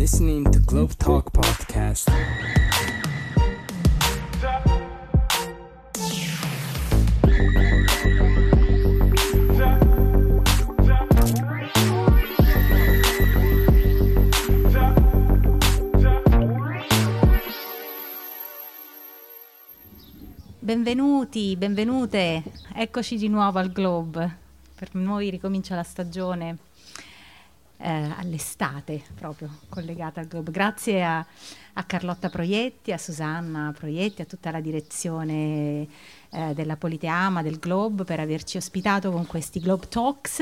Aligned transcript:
listening 0.00 0.50
to 0.50 0.58
Globe 0.60 0.94
Talk 0.96 1.30
Podcast. 1.30 2.10
Benvenuti, 20.58 21.56
benvenute, 21.56 22.42
eccoci 22.74 23.18
di 23.18 23.28
nuovo 23.28 23.58
al 23.58 23.70
Globe. 23.70 24.36
Per 24.74 24.94
noi 24.94 25.28
ricomincia 25.28 25.74
la 25.74 25.82
stagione 25.82 26.56
eh, 27.80 28.10
all'estate, 28.16 29.02
proprio 29.14 29.50
collegata 29.68 30.20
al 30.20 30.26
Globe. 30.26 30.50
Grazie 30.50 31.02
a, 31.02 31.24
a, 31.72 31.84
Carlotta 31.84 32.28
Proietti, 32.28 32.92
a 32.92 32.98
Susanna 32.98 33.74
Proietti, 33.76 34.22
a 34.22 34.26
tutta 34.26 34.50
la 34.50 34.60
direzione 34.60 35.86
eh, 36.30 36.54
della 36.54 36.76
Politeama, 36.76 37.42
del 37.42 37.58
Globe, 37.58 38.04
per 38.04 38.20
averci 38.20 38.58
ospitato 38.58 39.10
con 39.10 39.26
questi 39.26 39.60
Globe 39.60 39.88
Talks. 39.88 40.40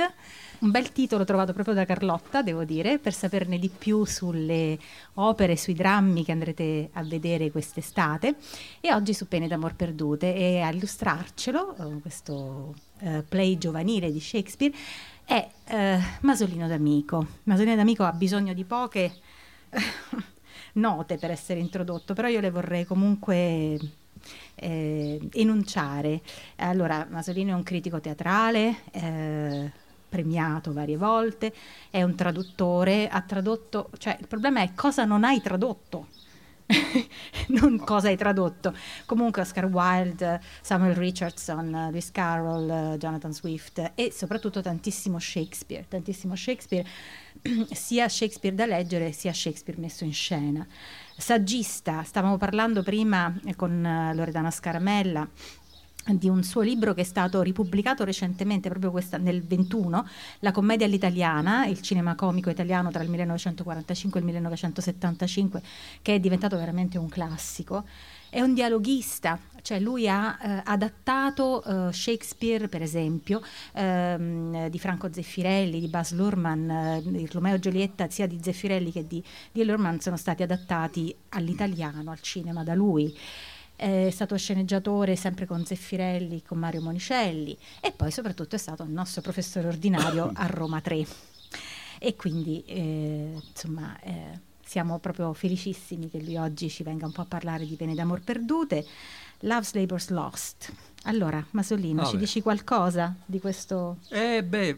Un 0.60 0.72
bel 0.72 0.90
titolo 0.90 1.24
trovato 1.24 1.52
proprio 1.52 1.74
da 1.74 1.84
Carlotta, 1.84 2.42
devo 2.42 2.64
dire, 2.64 2.98
per 2.98 3.14
saperne 3.14 3.60
di 3.60 3.68
più 3.68 4.04
sulle 4.04 4.76
opere, 5.14 5.56
sui 5.56 5.74
drammi 5.74 6.24
che 6.24 6.32
andrete 6.32 6.90
a 6.94 7.04
vedere 7.04 7.52
quest'estate. 7.52 8.34
E 8.80 8.92
oggi 8.92 9.14
su 9.14 9.28
Pene 9.28 9.46
d'amor 9.46 9.76
perdute 9.76 10.34
e 10.34 10.60
a 10.60 10.70
illustrarcelo, 10.70 11.76
eh, 11.76 12.00
questo 12.00 12.74
eh, 12.98 13.22
play 13.22 13.56
giovanile 13.56 14.10
di 14.10 14.18
Shakespeare, 14.18 14.74
è 15.28 15.46
eh, 15.66 15.98
Masolino 16.22 16.66
d'Amico. 16.66 17.26
Masolino 17.42 17.76
d'Amico 17.76 18.02
ha 18.04 18.12
bisogno 18.12 18.54
di 18.54 18.64
poche 18.64 19.12
note 20.72 21.18
per 21.18 21.30
essere 21.30 21.60
introdotto, 21.60 22.14
però 22.14 22.28
io 22.28 22.40
le 22.40 22.50
vorrei 22.50 22.86
comunque 22.86 23.78
eh, 24.54 25.28
enunciare. 25.32 26.22
Allora, 26.56 27.06
Masolino 27.10 27.50
è 27.50 27.54
un 27.54 27.62
critico 27.62 28.00
teatrale, 28.00 28.76
eh, 28.90 29.70
premiato 30.08 30.72
varie 30.72 30.96
volte, 30.96 31.52
è 31.90 32.02
un 32.02 32.14
traduttore, 32.14 33.06
ha 33.06 33.20
tradotto, 33.20 33.90
cioè 33.98 34.16
il 34.18 34.28
problema 34.28 34.62
è 34.62 34.72
cosa 34.74 35.04
non 35.04 35.24
hai 35.24 35.42
tradotto. 35.42 36.06
non 37.48 37.78
cosa 37.78 38.08
hai 38.08 38.16
tradotto. 38.16 38.74
Comunque 39.06 39.42
Oscar 39.42 39.66
Wilde, 39.66 40.40
Samuel 40.60 40.94
Richardson, 40.94 41.70
Lewis 41.70 42.10
Carroll, 42.10 42.96
Jonathan 42.96 43.32
Swift 43.32 43.92
e 43.94 44.12
soprattutto 44.12 44.60
tantissimo 44.60 45.18
Shakespeare, 45.18 45.86
tantissimo 45.88 46.36
Shakespeare, 46.36 46.86
sia 47.72 48.08
Shakespeare 48.08 48.54
da 48.54 48.66
leggere 48.66 49.12
sia 49.12 49.32
Shakespeare 49.32 49.80
messo 49.80 50.04
in 50.04 50.12
scena. 50.12 50.66
Saggista, 51.16 52.04
stavamo 52.04 52.36
parlando 52.36 52.82
prima 52.82 53.34
con 53.56 54.12
Loredana 54.14 54.50
Scaramella 54.50 55.28
di 56.14 56.28
un 56.28 56.42
suo 56.42 56.62
libro 56.62 56.94
che 56.94 57.02
è 57.02 57.04
stato 57.04 57.42
ripubblicato 57.42 58.04
recentemente, 58.04 58.68
proprio 58.68 58.90
questa, 58.90 59.16
nel 59.16 59.42
21, 59.42 60.06
La 60.40 60.52
commedia 60.52 60.86
all'italiana, 60.86 61.66
il 61.66 61.80
cinema 61.80 62.14
comico 62.14 62.50
italiano 62.50 62.90
tra 62.90 63.02
il 63.02 63.10
1945 63.10 64.18
e 64.18 64.22
il 64.22 64.26
1975, 64.26 65.62
che 66.02 66.14
è 66.14 66.20
diventato 66.20 66.56
veramente 66.56 66.98
un 66.98 67.08
classico. 67.08 67.84
È 68.30 68.42
un 68.42 68.52
dialoghista, 68.52 69.38
cioè 69.62 69.80
lui 69.80 70.06
ha 70.06 70.38
eh, 70.40 70.62
adattato 70.64 71.64
eh, 71.64 71.92
Shakespeare, 71.92 72.68
per 72.68 72.82
esempio, 72.82 73.40
ehm, 73.72 74.68
di 74.68 74.78
Franco 74.78 75.10
Zeffirelli, 75.10 75.80
di 75.80 75.88
Bas 75.88 76.12
Luhrmann, 76.12 76.68
eh, 76.68 76.98
il 76.98 77.28
Romeo 77.30 77.54
e 77.54 77.58
Giulietta, 77.58 78.10
sia 78.10 78.26
di 78.26 78.38
Zeffirelli 78.42 78.92
che 78.92 79.06
di, 79.06 79.22
di 79.50 79.64
Luhrmann 79.64 79.96
sono 79.98 80.18
stati 80.18 80.42
adattati 80.42 81.14
all'italiano, 81.30 82.10
al 82.10 82.20
cinema 82.20 82.62
da 82.62 82.74
lui 82.74 83.16
è 83.78 84.10
stato 84.10 84.36
sceneggiatore 84.36 85.14
sempre 85.14 85.46
con 85.46 85.64
Zeffirelli, 85.64 86.42
con 86.42 86.58
Mario 86.58 86.82
Monicelli 86.82 87.56
e 87.80 87.92
poi 87.92 88.10
soprattutto 88.10 88.56
è 88.56 88.58
stato 88.58 88.82
il 88.82 88.90
nostro 88.90 89.22
professore 89.22 89.68
ordinario 89.68 90.32
a 90.34 90.46
Roma 90.46 90.80
3. 90.80 91.06
E 92.00 92.16
quindi 92.16 92.64
eh, 92.66 93.40
insomma 93.50 93.96
eh, 94.00 94.40
siamo 94.64 94.98
proprio 94.98 95.32
felicissimi 95.32 96.10
che 96.10 96.20
lui 96.20 96.36
oggi 96.36 96.68
ci 96.68 96.82
venga 96.82 97.06
un 97.06 97.12
po' 97.12 97.20
a 97.20 97.26
parlare 97.26 97.66
di 97.66 97.76
Pene 97.76 97.94
d'amor 97.94 98.20
perdute. 98.22 98.84
Love's 99.42 99.72
Labor's 99.74 100.08
Lost. 100.08 100.72
Allora, 101.04 101.44
Masolino, 101.52 102.02
Vabbè. 102.02 102.10
ci 102.10 102.16
dici 102.16 102.42
qualcosa 102.42 103.14
di 103.24 103.38
questo? 103.38 103.98
Eh 104.08 104.42
beh, 104.42 104.76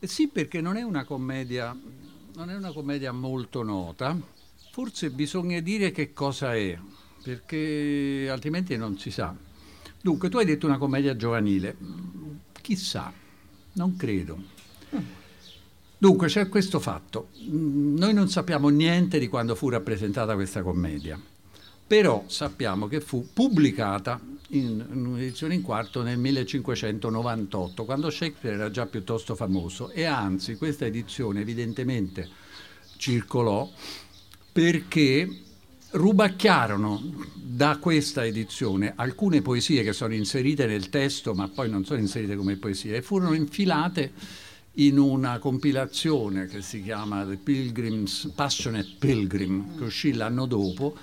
sì, 0.00 0.26
perché 0.26 0.60
non 0.60 0.76
è 0.76 0.82
una 0.82 1.04
commedia, 1.04 1.72
non 2.34 2.50
è 2.50 2.56
una 2.56 2.72
commedia 2.72 3.12
molto 3.12 3.62
nota. 3.62 4.18
Forse 4.72 5.10
bisogna 5.10 5.60
dire 5.60 5.92
che 5.92 6.12
cosa 6.12 6.56
è 6.56 6.76
perché 7.22 8.28
altrimenti 8.30 8.76
non 8.76 8.98
si 8.98 9.10
sa. 9.10 9.34
Dunque, 10.00 10.28
tu 10.28 10.38
hai 10.38 10.44
detto 10.44 10.66
una 10.66 10.78
commedia 10.78 11.16
giovanile, 11.16 11.76
chissà, 12.60 13.12
non 13.74 13.96
credo. 13.96 14.38
Dunque, 15.98 16.28
c'è 16.28 16.48
questo 16.48 16.80
fatto. 16.80 17.28
Noi 17.48 18.14
non 18.14 18.28
sappiamo 18.28 18.68
niente 18.68 19.18
di 19.18 19.28
quando 19.28 19.54
fu 19.54 19.68
rappresentata 19.68 20.34
questa 20.34 20.62
commedia, 20.62 21.20
però 21.86 22.24
sappiamo 22.26 22.86
che 22.88 23.00
fu 23.00 23.28
pubblicata 23.32 24.18
in, 24.50 24.84
in 24.92 25.06
un'edizione 25.06 25.54
in 25.54 25.62
quarto 25.62 26.02
nel 26.02 26.18
1598, 26.18 27.84
quando 27.84 28.10
Shakespeare 28.10 28.56
era 28.56 28.70
già 28.70 28.86
piuttosto 28.86 29.34
famoso 29.34 29.90
e 29.90 30.04
anzi 30.04 30.56
questa 30.56 30.86
edizione 30.86 31.40
evidentemente 31.40 32.28
circolò 32.96 33.70
perché 34.52 35.28
rubacchiarono 35.92 37.02
da 37.34 37.78
questa 37.78 38.24
edizione 38.24 38.92
alcune 38.94 39.42
poesie 39.42 39.82
che 39.82 39.92
sono 39.92 40.14
inserite 40.14 40.66
nel 40.66 40.88
testo 40.88 41.34
ma 41.34 41.48
poi 41.48 41.68
non 41.68 41.84
sono 41.84 41.98
inserite 41.98 42.36
come 42.36 42.56
poesie 42.56 42.96
e 42.96 43.02
furono 43.02 43.34
infilate 43.34 44.12
in 44.74 44.98
una 44.98 45.38
compilazione 45.40 46.46
che 46.46 46.62
si 46.62 46.80
chiama 46.82 47.24
The 47.24 47.36
Pilgrim's 47.36 48.30
Passionate 48.34 48.94
Pilgrim 48.98 49.76
che 49.76 49.84
uscì 49.84 50.12
l'anno 50.12 50.46
dopo 50.46 50.96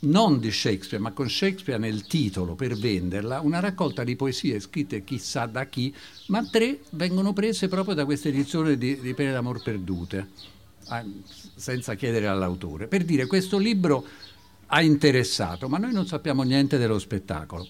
non 0.00 0.38
di 0.38 0.52
Shakespeare 0.52 1.02
ma 1.02 1.12
con 1.12 1.30
Shakespeare 1.30 1.80
nel 1.80 2.06
titolo 2.06 2.54
per 2.54 2.76
venderla 2.76 3.40
una 3.40 3.58
raccolta 3.58 4.04
di 4.04 4.16
poesie 4.16 4.60
scritte 4.60 5.02
chissà 5.02 5.46
da 5.46 5.64
chi 5.64 5.94
ma 6.26 6.44
tre 6.44 6.80
vengono 6.90 7.32
prese 7.32 7.68
proprio 7.68 7.94
da 7.94 8.04
questa 8.04 8.28
edizione 8.28 8.76
di, 8.76 9.00
di 9.00 9.14
Pene 9.14 9.32
d'amor 9.32 9.62
perdute 9.62 10.58
senza 11.54 11.94
chiedere 11.94 12.26
all'autore, 12.26 12.86
per 12.86 13.04
dire 13.04 13.26
questo 13.26 13.58
libro 13.58 14.04
ha 14.66 14.82
interessato, 14.82 15.68
ma 15.68 15.78
noi 15.78 15.92
non 15.92 16.06
sappiamo 16.06 16.42
niente 16.42 16.78
dello 16.78 16.98
spettacolo. 16.98 17.66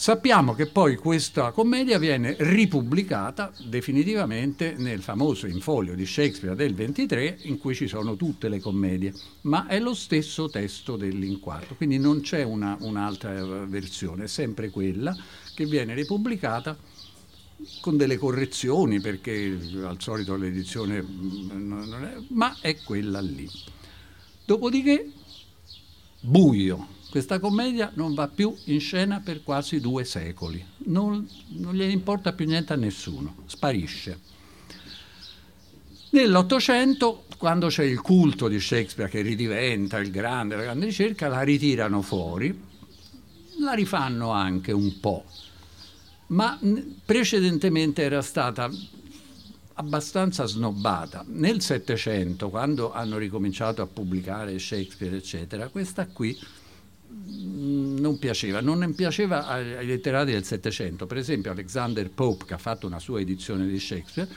Sappiamo 0.00 0.54
che 0.54 0.64
poi 0.64 0.96
questa 0.96 1.50
commedia 1.50 1.98
viene 1.98 2.34
ripubblicata 2.38 3.52
definitivamente 3.66 4.74
nel 4.78 5.02
famoso 5.02 5.46
infolio 5.46 5.94
di 5.94 6.06
Shakespeare 6.06 6.56
del 6.56 6.72
23 6.72 7.40
in 7.42 7.58
cui 7.58 7.74
ci 7.74 7.86
sono 7.86 8.16
tutte 8.16 8.48
le 8.48 8.60
commedie, 8.60 9.12
ma 9.42 9.66
è 9.66 9.78
lo 9.78 9.92
stesso 9.92 10.48
testo 10.48 10.96
dell'inquadro, 10.96 11.74
quindi 11.74 11.98
non 11.98 12.22
c'è 12.22 12.42
una, 12.42 12.78
un'altra 12.80 13.66
versione, 13.66 14.24
è 14.24 14.26
sempre 14.26 14.70
quella 14.70 15.14
che 15.54 15.66
viene 15.66 15.92
ripubblicata 15.92 16.74
con 17.80 17.96
delle 17.96 18.16
correzioni 18.16 19.00
perché 19.00 19.58
al 19.82 20.00
solito 20.00 20.36
l'edizione 20.36 21.00
non 21.00 22.04
è, 22.04 22.22
ma 22.28 22.56
è 22.60 22.76
quella 22.82 23.20
lì. 23.20 23.48
Dopodiché 24.44 25.12
buio. 26.20 26.98
Questa 27.10 27.40
commedia 27.40 27.90
non 27.94 28.14
va 28.14 28.28
più 28.28 28.54
in 28.66 28.78
scena 28.78 29.18
per 29.18 29.42
quasi 29.42 29.80
due 29.80 30.04
secoli, 30.04 30.64
non, 30.84 31.28
non 31.48 31.74
gliene 31.74 31.90
importa 31.90 32.32
più 32.32 32.46
niente 32.46 32.72
a 32.72 32.76
nessuno, 32.76 33.38
sparisce. 33.46 34.20
Nell'Ottocento, 36.10 37.24
quando 37.36 37.66
c'è 37.66 37.82
il 37.82 38.00
culto 38.00 38.46
di 38.46 38.60
Shakespeare 38.60 39.10
che 39.10 39.22
ridiventa 39.22 39.98
il 39.98 40.12
grande, 40.12 40.54
la 40.54 40.62
grande 40.62 40.86
ricerca, 40.86 41.26
la 41.26 41.42
ritirano 41.42 42.00
fuori, 42.00 42.56
la 43.58 43.72
rifanno 43.72 44.30
anche 44.30 44.70
un 44.70 45.00
po', 45.00 45.24
ma 46.30 46.58
precedentemente 47.04 48.02
era 48.02 48.22
stata 48.22 48.70
abbastanza 49.74 50.46
snobbata. 50.46 51.24
Nel 51.26 51.60
Settecento, 51.60 52.50
quando 52.50 52.92
hanno 52.92 53.18
ricominciato 53.18 53.82
a 53.82 53.86
pubblicare 53.86 54.58
Shakespeare, 54.58 55.16
eccetera, 55.16 55.68
questa 55.68 56.06
qui 56.06 56.38
non 57.10 58.18
piaceva, 58.18 58.60
non 58.60 58.94
piaceva 58.94 59.46
ai 59.46 59.86
letterati 59.86 60.32
del 60.32 60.44
Settecento. 60.44 61.06
Per 61.06 61.16
esempio 61.16 61.50
Alexander 61.50 62.08
Pope, 62.10 62.44
che 62.44 62.54
ha 62.54 62.58
fatto 62.58 62.86
una 62.86 63.00
sua 63.00 63.20
edizione 63.20 63.66
di 63.66 63.80
Shakespeare, 63.80 64.30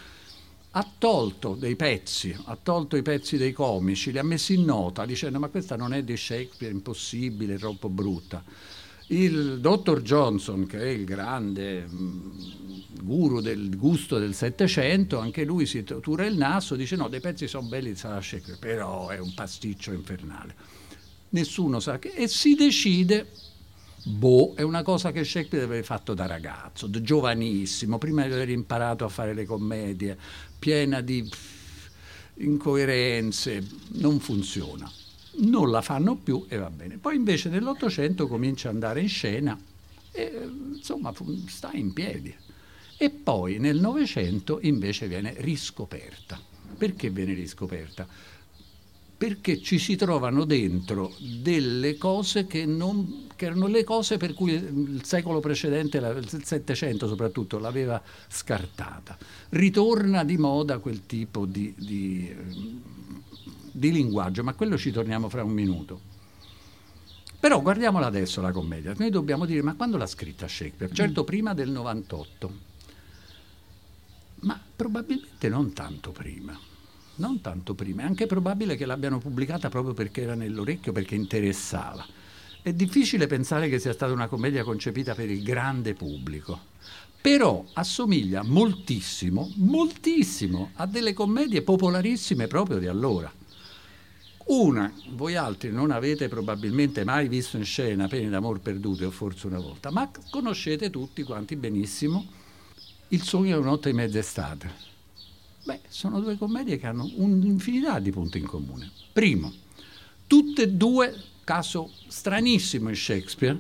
ha 0.75 0.91
tolto 0.97 1.53
dei 1.53 1.75
pezzi, 1.75 2.35
ha 2.45 2.57
tolto 2.61 2.95
i 2.95 3.03
pezzi 3.03 3.37
dei 3.37 3.51
comici, 3.51 4.11
li 4.11 4.17
ha 4.17 4.23
messi 4.23 4.55
in 4.55 4.65
nota 4.65 5.05
dicendo 5.05 5.37
ma 5.37 5.49
questa 5.49 5.75
non 5.75 5.93
è 5.93 6.03
di 6.03 6.17
Shakespeare, 6.17 6.73
impossibile, 6.73 7.59
troppo 7.59 7.89
brutta. 7.89 8.43
Il 9.13 9.59
dottor 9.59 10.01
Johnson, 10.01 10.65
che 10.65 10.79
è 10.79 10.87
il 10.87 11.05
grande 11.05 11.85
mm, 11.87 12.29
guru 13.01 13.41
del 13.41 13.77
gusto 13.77 14.17
del 14.17 14.33
Settecento, 14.33 15.19
anche 15.19 15.43
lui 15.43 15.67
si 15.67 15.83
tura 15.83 16.25
il 16.25 16.35
naso, 16.35 16.75
dice 16.75 16.95
no, 16.95 17.09
dei 17.09 17.19
pezzi 17.19 17.47
sono 17.47 17.67
belli, 17.67 17.95
sarà 17.95 18.19
Shakespeare, 18.19 18.57
però 18.59 19.09
è 19.09 19.19
un 19.19 19.33
pasticcio 19.35 19.91
infernale. 19.91 20.55
Nessuno 21.29 21.79
sa 21.79 21.99
che... 21.99 22.09
E 22.09 22.27
si 22.27 22.55
decide 22.55 23.27
Boh, 24.05 24.53
è 24.55 24.63
una 24.63 24.81
cosa 24.81 25.11
che 25.11 25.23
Shakespeare 25.23 25.63
aveva 25.63 25.83
fatto 25.83 26.15
da 26.15 26.25
ragazzo, 26.25 26.87
da 26.87 26.99
giovanissimo, 26.99 27.99
prima 27.99 28.25
di 28.25 28.33
aver 28.33 28.49
imparato 28.49 29.05
a 29.05 29.09
fare 29.09 29.33
le 29.35 29.45
commedie, 29.45 30.17
piena 30.57 31.01
di 31.01 31.29
incoerenze, 32.37 33.65
non 33.93 34.19
funziona. 34.19 34.91
Non 35.35 35.71
la 35.71 35.81
fanno 35.81 36.15
più 36.15 36.45
e 36.47 36.57
va 36.57 36.69
bene. 36.69 36.97
Poi 36.97 37.15
invece 37.15 37.49
nell'Ottocento 37.49 38.27
comincia 38.27 38.69
ad 38.69 38.75
andare 38.75 39.01
in 39.01 39.09
scena 39.09 39.59
e 40.11 40.49
insomma 40.75 41.13
sta 41.47 41.71
in 41.73 41.93
piedi. 41.93 42.33
E 42.97 43.09
poi 43.09 43.57
nel 43.57 43.79
Novecento 43.79 44.59
invece 44.61 45.07
viene 45.07 45.33
riscoperta. 45.37 46.39
Perché 46.77 47.09
viene 47.09 47.33
riscoperta? 47.33 48.07
perché 49.23 49.61
ci 49.61 49.79
si 49.79 49.95
trovano 49.95 50.43
dentro 50.43 51.13
delle 51.17 51.97
cose 51.97 52.45
che, 52.45 52.65
non, 52.65 53.27
che, 53.37 53.45
erano 53.45 53.67
le 53.67 53.85
cose 53.85 54.17
per 54.17 54.33
cui 54.33 54.51
il 54.51 54.99
secolo 55.05 55.39
precedente, 55.39 55.97
il 55.97 56.43
Settecento 56.43 57.07
soprattutto, 57.07 57.57
l'aveva 57.57 58.01
scartata. 58.27 59.17
Ritorna 59.51 60.25
di 60.25 60.35
moda 60.35 60.79
quel 60.79 61.05
tipo 61.05 61.45
di, 61.45 61.73
di, 61.77 62.35
di 63.73 63.91
linguaggio, 63.91 64.43
ma 64.43 64.53
quello 64.53 64.77
ci 64.77 64.91
torniamo 64.91 65.27
fra 65.27 65.43
un 65.43 65.51
minuto. 65.51 65.99
Però 67.39 67.61
guardiamola 67.61 68.05
adesso 68.05 68.39
la 68.39 68.53
commedia. 68.53 68.93
Noi 68.97 69.09
dobbiamo 69.09 69.45
dire, 69.45 69.61
ma 69.61 69.73
quando 69.73 69.97
l'ha 69.97 70.07
scritta 70.07 70.47
Shakespeare? 70.47 70.93
Certo 70.93 71.23
mm. 71.23 71.25
prima 71.25 71.53
del 71.53 71.69
98, 71.71 72.53
ma 74.41 74.57
probabilmente 74.75 75.49
non 75.49 75.73
tanto 75.73 76.11
prima 76.11 76.57
non 77.15 77.41
tanto 77.41 77.75
prima, 77.75 78.01
è 78.01 78.05
anche 78.05 78.25
probabile 78.25 78.75
che 78.75 78.85
l'abbiano 78.85 79.19
pubblicata 79.19 79.69
proprio 79.69 79.93
perché 79.93 80.21
era 80.21 80.33
nell'orecchio, 80.33 80.91
perché 80.91 81.15
interessava. 81.15 82.05
È 82.61 82.73
difficile 82.73 83.27
pensare 83.27 83.69
che 83.69 83.77
sia 83.77 83.93
stata 83.93 84.13
una 84.13 84.27
commedia 84.27 84.63
concepita 84.63 85.13
per 85.13 85.29
il 85.29 85.43
grande 85.43 85.93
pubblico, 85.93 86.59
però 87.21 87.63
assomiglia 87.73 88.41
moltissimo, 88.43 89.51
moltissimo 89.57 90.71
a 90.75 90.87
delle 90.87 91.13
commedie 91.13 91.61
popolarissime 91.61 92.47
proprio 92.47 92.79
di 92.79 92.87
allora. 92.87 93.31
Una, 94.45 94.93
voi 95.11 95.35
altri 95.35 95.71
non 95.71 95.91
avete 95.91 96.27
probabilmente 96.27 97.03
mai 97.03 97.29
visto 97.29 97.55
in 97.55 97.63
scena 97.63 98.07
Pene 98.07 98.29
d'amor 98.29 98.59
perdute 98.59 99.05
o 99.05 99.11
forse 99.11 99.47
una 99.47 99.59
volta, 99.59 99.89
ma 99.89 100.11
conoscete 100.29 100.89
tutti 100.89 101.23
quanti 101.23 101.55
benissimo 101.55 102.25
Il 103.09 103.21
sogno 103.21 103.55
di 103.55 103.61
una 103.61 103.71
notte 103.71 103.89
di 103.89 103.95
mezz'estate 103.95 104.91
Beh, 105.63 105.79
sono 105.87 106.19
due 106.19 106.37
commedie 106.37 106.77
che 106.77 106.87
hanno 106.87 107.09
un'infinità 107.15 107.99
di 107.99 108.11
punti 108.11 108.37
in 108.37 108.45
comune. 108.45 108.91
Primo, 109.13 109.51
tutte 110.27 110.63
e 110.63 110.69
due, 110.69 111.15
caso 111.45 111.89
stranissimo 112.07 112.89
in 112.89 112.95
Shakespeare, 112.95 113.57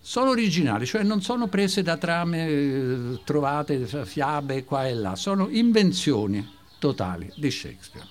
sono 0.00 0.30
originali, 0.30 0.86
cioè 0.86 1.02
non 1.02 1.20
sono 1.20 1.48
prese 1.48 1.82
da 1.82 1.98
trame 1.98 2.48
eh, 2.48 3.20
trovate, 3.24 3.86
fiabe 4.04 4.64
qua 4.64 4.88
e 4.88 4.94
là, 4.94 5.14
sono 5.14 5.48
invenzioni 5.50 6.48
totali 6.78 7.30
di 7.36 7.50
Shakespeare. 7.50 8.08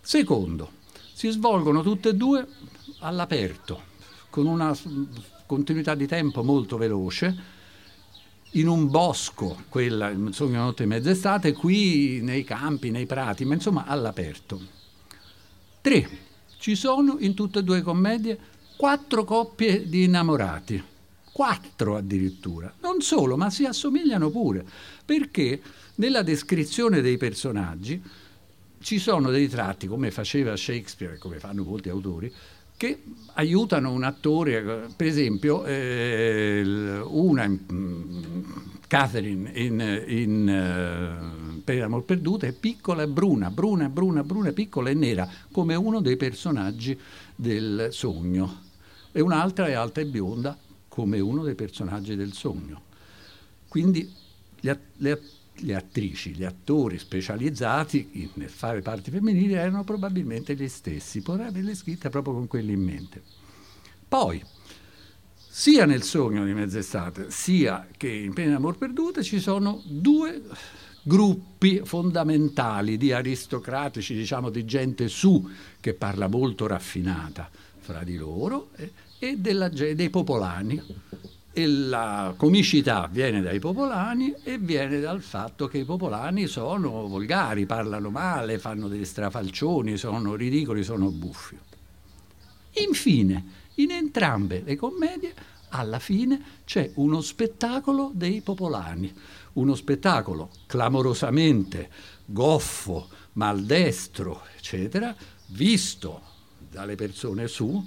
Secondo, 0.00 0.70
si 1.18 1.30
svolgono 1.30 1.82
tutte 1.82 2.10
e 2.10 2.14
due 2.14 2.46
all'aperto, 3.00 3.82
con 4.30 4.46
una 4.46 4.72
continuità 5.46 5.96
di 5.96 6.06
tempo 6.06 6.44
molto 6.44 6.76
veloce, 6.76 7.36
in 8.52 8.68
un 8.68 8.88
bosco, 8.88 9.64
quella, 9.68 10.10
il 10.10 10.32
notte 10.38 10.84
e 10.84 10.86
mezz'estate, 10.86 11.54
qui 11.54 12.20
nei 12.22 12.44
campi, 12.44 12.92
nei 12.92 13.06
prati, 13.06 13.44
ma 13.44 13.54
insomma 13.54 13.86
all'aperto. 13.86 14.60
Tre, 15.80 16.08
ci 16.60 16.76
sono 16.76 17.16
in 17.18 17.34
tutte 17.34 17.58
e 17.58 17.62
due 17.64 17.82
commedie 17.82 18.38
quattro 18.76 19.24
coppie 19.24 19.88
di 19.88 20.04
innamorati, 20.04 20.80
quattro 21.32 21.96
addirittura, 21.96 22.72
non 22.80 23.00
solo, 23.00 23.36
ma 23.36 23.50
si 23.50 23.64
assomigliano 23.64 24.30
pure, 24.30 24.64
perché 25.04 25.60
nella 25.96 26.22
descrizione 26.22 27.00
dei 27.00 27.16
personaggi 27.16 28.00
ci 28.80 28.98
sono 28.98 29.30
dei 29.30 29.48
tratti, 29.48 29.86
come 29.86 30.10
faceva 30.10 30.56
Shakespeare, 30.56 31.18
come 31.18 31.38
fanno 31.38 31.64
molti 31.64 31.88
autori, 31.88 32.32
che 32.76 33.02
aiutano 33.34 33.90
un 33.92 34.04
attore, 34.04 34.88
per 34.94 35.06
esempio 35.06 35.64
eh, 35.64 37.00
una, 37.04 37.50
Catherine 38.86 39.50
in, 39.54 40.04
in 40.06 41.52
uh, 41.52 41.60
Per 41.62 41.76
l'amor 41.76 42.04
perduta 42.04 42.46
è 42.46 42.52
piccola 42.52 43.02
e 43.02 43.08
bruna, 43.08 43.50
bruna, 43.50 43.88
bruna, 43.88 44.24
bruna, 44.24 44.52
piccola 44.52 44.88
e 44.88 44.94
nera, 44.94 45.28
come 45.52 45.74
uno 45.74 46.00
dei 46.00 46.16
personaggi 46.16 46.98
del 47.34 47.88
sogno, 47.90 48.62
e 49.12 49.20
un'altra 49.20 49.66
è 49.66 49.72
alta 49.72 50.00
e 50.00 50.06
bionda, 50.06 50.56
come 50.88 51.20
uno 51.20 51.42
dei 51.42 51.54
personaggi 51.54 52.16
del 52.16 52.32
sogno. 52.32 52.82
Quindi 53.68 54.10
le, 54.60 54.80
le 54.96 55.20
le 55.60 55.74
attrici, 55.74 56.34
gli 56.34 56.44
attori 56.44 56.98
specializzati 56.98 58.30
nel 58.34 58.48
fare 58.48 58.80
parti 58.80 59.10
femminili 59.10 59.54
erano 59.54 59.84
probabilmente 59.84 60.54
gli 60.54 60.68
stessi, 60.68 61.22
potrei 61.22 61.48
averle 61.48 61.74
scritte 61.74 62.08
proprio 62.08 62.34
con 62.34 62.46
quelli 62.46 62.72
in 62.72 62.82
mente. 62.82 63.22
Poi, 64.06 64.42
sia 65.34 65.86
nel 65.86 66.02
sogno 66.02 66.44
di 66.44 66.52
mezz'estate, 66.52 67.30
sia 67.30 67.86
che 67.96 68.08
in 68.08 68.32
Pena 68.32 68.52
d'amor 68.52 68.78
perdute 68.78 69.22
ci 69.22 69.40
sono 69.40 69.82
due 69.84 70.42
gruppi 71.02 71.80
fondamentali 71.84 72.96
di 72.96 73.12
aristocratici, 73.12 74.14
diciamo 74.14 74.50
di 74.50 74.64
gente 74.64 75.08
su, 75.08 75.48
che 75.80 75.94
parla 75.94 76.28
molto 76.28 76.66
raffinata 76.66 77.50
fra 77.78 78.04
di 78.04 78.16
loro, 78.16 78.70
eh, 78.76 78.92
e 79.18 79.36
della, 79.36 79.68
dei 79.68 80.10
popolani, 80.10 80.80
e 81.58 81.66
la 81.66 82.34
comicità 82.36 83.08
viene 83.10 83.42
dai 83.42 83.58
popolani 83.58 84.32
e 84.44 84.58
viene 84.58 85.00
dal 85.00 85.20
fatto 85.20 85.66
che 85.66 85.78
i 85.78 85.84
popolani 85.84 86.46
sono 86.46 87.08
volgari, 87.08 87.66
parlano 87.66 88.10
male, 88.10 88.60
fanno 88.60 88.86
degli 88.86 89.04
strafalcioni, 89.04 89.96
sono 89.96 90.36
ridicoli, 90.36 90.84
sono 90.84 91.10
buffi. 91.10 91.58
Infine, 92.74 93.44
in 93.74 93.90
entrambe 93.90 94.62
le 94.64 94.76
commedie, 94.76 95.34
alla 95.70 95.98
fine 95.98 96.40
c'è 96.64 96.92
uno 96.94 97.20
spettacolo 97.20 98.12
dei 98.14 98.40
popolani, 98.40 99.12
uno 99.54 99.74
spettacolo 99.74 100.50
clamorosamente 100.68 101.90
goffo, 102.24 103.08
maldestro, 103.32 104.44
eccetera, 104.56 105.12
visto 105.46 106.22
dalle 106.70 106.94
persone 106.94 107.48
su, 107.48 107.84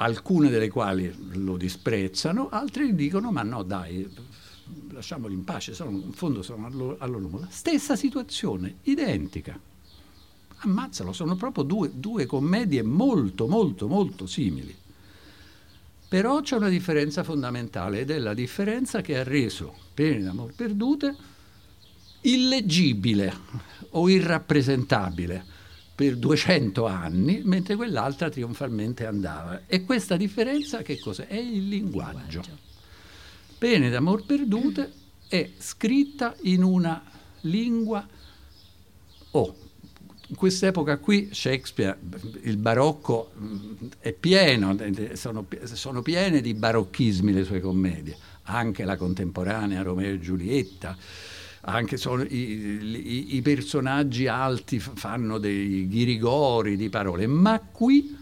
alcune 0.00 0.50
delle 0.50 0.68
quali 0.68 1.12
lo 1.32 1.56
disprezzano, 1.56 2.48
altre 2.50 2.94
dicono 2.94 3.32
ma 3.32 3.42
no 3.42 3.62
dai, 3.62 4.08
lasciamoli 4.90 5.34
in 5.34 5.44
pace, 5.44 5.74
sono, 5.74 5.90
in 5.90 6.12
fondo 6.12 6.42
sono 6.42 6.96
all'onore. 6.98 7.46
Stessa 7.50 7.96
situazione, 7.96 8.76
identica. 8.82 9.58
Ammazzalo, 10.60 11.12
sono 11.12 11.36
proprio 11.36 11.64
due, 11.64 11.90
due 11.94 12.26
commedie 12.26 12.82
molto, 12.82 13.46
molto, 13.46 13.86
molto 13.86 14.26
simili. 14.26 14.74
Però 16.08 16.40
c'è 16.40 16.56
una 16.56 16.68
differenza 16.68 17.22
fondamentale 17.22 18.00
ed 18.00 18.10
è 18.10 18.18
la 18.18 18.34
differenza 18.34 19.02
che 19.02 19.18
ha 19.18 19.22
reso 19.22 19.74
Pene 19.92 20.22
d'amor 20.22 20.54
perdute 20.54 21.14
illeggibile 22.22 23.36
o 23.90 24.08
irrappresentabile 24.08 25.56
per 25.98 26.14
200 26.14 26.86
anni, 26.86 27.40
mentre 27.42 27.74
quell'altra 27.74 28.30
trionfalmente 28.30 29.04
andava. 29.04 29.62
E 29.66 29.82
questa 29.82 30.16
differenza 30.16 30.82
che 30.82 30.96
cos'è? 31.00 31.26
È 31.26 31.34
il 31.34 31.66
linguaggio. 31.66 32.40
Pene 33.58 33.90
d'amor 33.90 34.24
perdute 34.24 34.92
è 35.26 35.50
scritta 35.58 36.36
in 36.42 36.62
una 36.62 37.02
lingua 37.40 38.06
oh, 39.32 39.56
in 40.28 40.36
quest'epoca 40.36 40.98
qui 40.98 41.30
Shakespeare, 41.32 41.98
il 42.42 42.58
barocco 42.58 43.32
è 43.98 44.12
pieno, 44.12 44.76
sono, 45.14 45.48
sono, 45.64 46.02
piene 46.02 46.40
di 46.40 46.54
barocchismi 46.54 47.32
le 47.32 47.42
sue 47.42 47.58
commedie, 47.58 48.16
anche 48.44 48.84
la 48.84 48.96
contemporanea 48.96 49.82
Romeo 49.82 50.14
e 50.14 50.20
Giulietta, 50.20 50.96
anche 51.62 51.96
sono, 51.96 52.22
i, 52.22 52.28
i, 52.30 53.36
i, 53.36 53.42
personaggi 53.42 54.26
alti 54.26 54.78
fanno 54.78 55.38
dei 55.38 55.88
ghirigori 55.88 56.76
di 56.76 56.88
parole, 56.88 57.26
ma 57.26 57.60
qui 57.60 58.16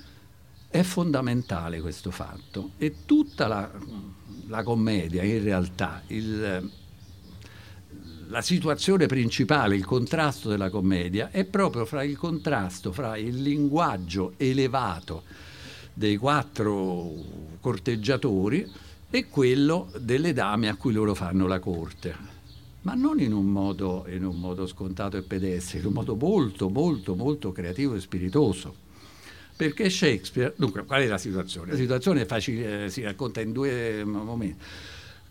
è 0.69 0.83
fondamentale 0.83 1.81
questo 1.81 2.11
fatto. 2.11 2.73
E 2.79 3.05
tutta 3.05 3.47
la, 3.47 3.71
la 4.47 4.63
commedia 4.63 5.23
in 5.23 5.43
realtà, 5.43 6.03
il, 6.09 6.71
la 8.29 8.41
situazione 8.41 9.07
principale, 9.07 9.77
il 9.77 9.85
contrasto 9.85 10.49
della 10.49 10.71
commedia 10.71 11.31
è 11.31 11.45
proprio 11.45 11.85
fra 11.85 12.03
il 12.03 12.17
contrasto 12.17 12.93
fra 12.93 13.17
il 13.17 13.43
linguaggio 13.43 14.33
elevato 14.37 15.23
dei 15.93 16.17
quattro 16.17 17.13
corteggiatori 17.61 18.71
e 19.09 19.29
quello 19.29 19.91
delle 19.99 20.33
dame 20.33 20.69
a 20.69 20.75
cui 20.75 20.93
loro 20.93 21.15
fanno 21.15 21.47
la 21.47 21.61
corte 21.61 22.36
ma 22.87 22.95
non 22.95 23.19
in 23.19 23.33
un, 23.33 23.47
modo, 23.47 24.07
in 24.09 24.25
un 24.25 24.39
modo 24.39 24.65
scontato 24.65 25.17
e 25.17 25.23
pedestre, 25.23 25.81
in 25.81 25.87
un 25.87 25.93
modo 25.93 26.15
molto, 26.15 26.69
molto, 26.69 27.17
molto 27.17 27.51
creativo 27.51 27.97
e 27.97 28.01
spiritoso. 28.01 28.77
Perché 29.57 29.91
Shakespeare, 29.91 30.55
dunque, 30.57 30.85
qual 30.85 31.03
è 31.03 31.07
la 31.09 31.19
situazione? 31.19 31.73
La 31.73 31.77
situazione 31.77 32.25
facile, 32.27 32.85
eh, 32.85 32.89
si 32.89 33.03
racconta 33.03 33.41
in 33.41 33.51
due 33.51 34.05
momenti 34.05 34.63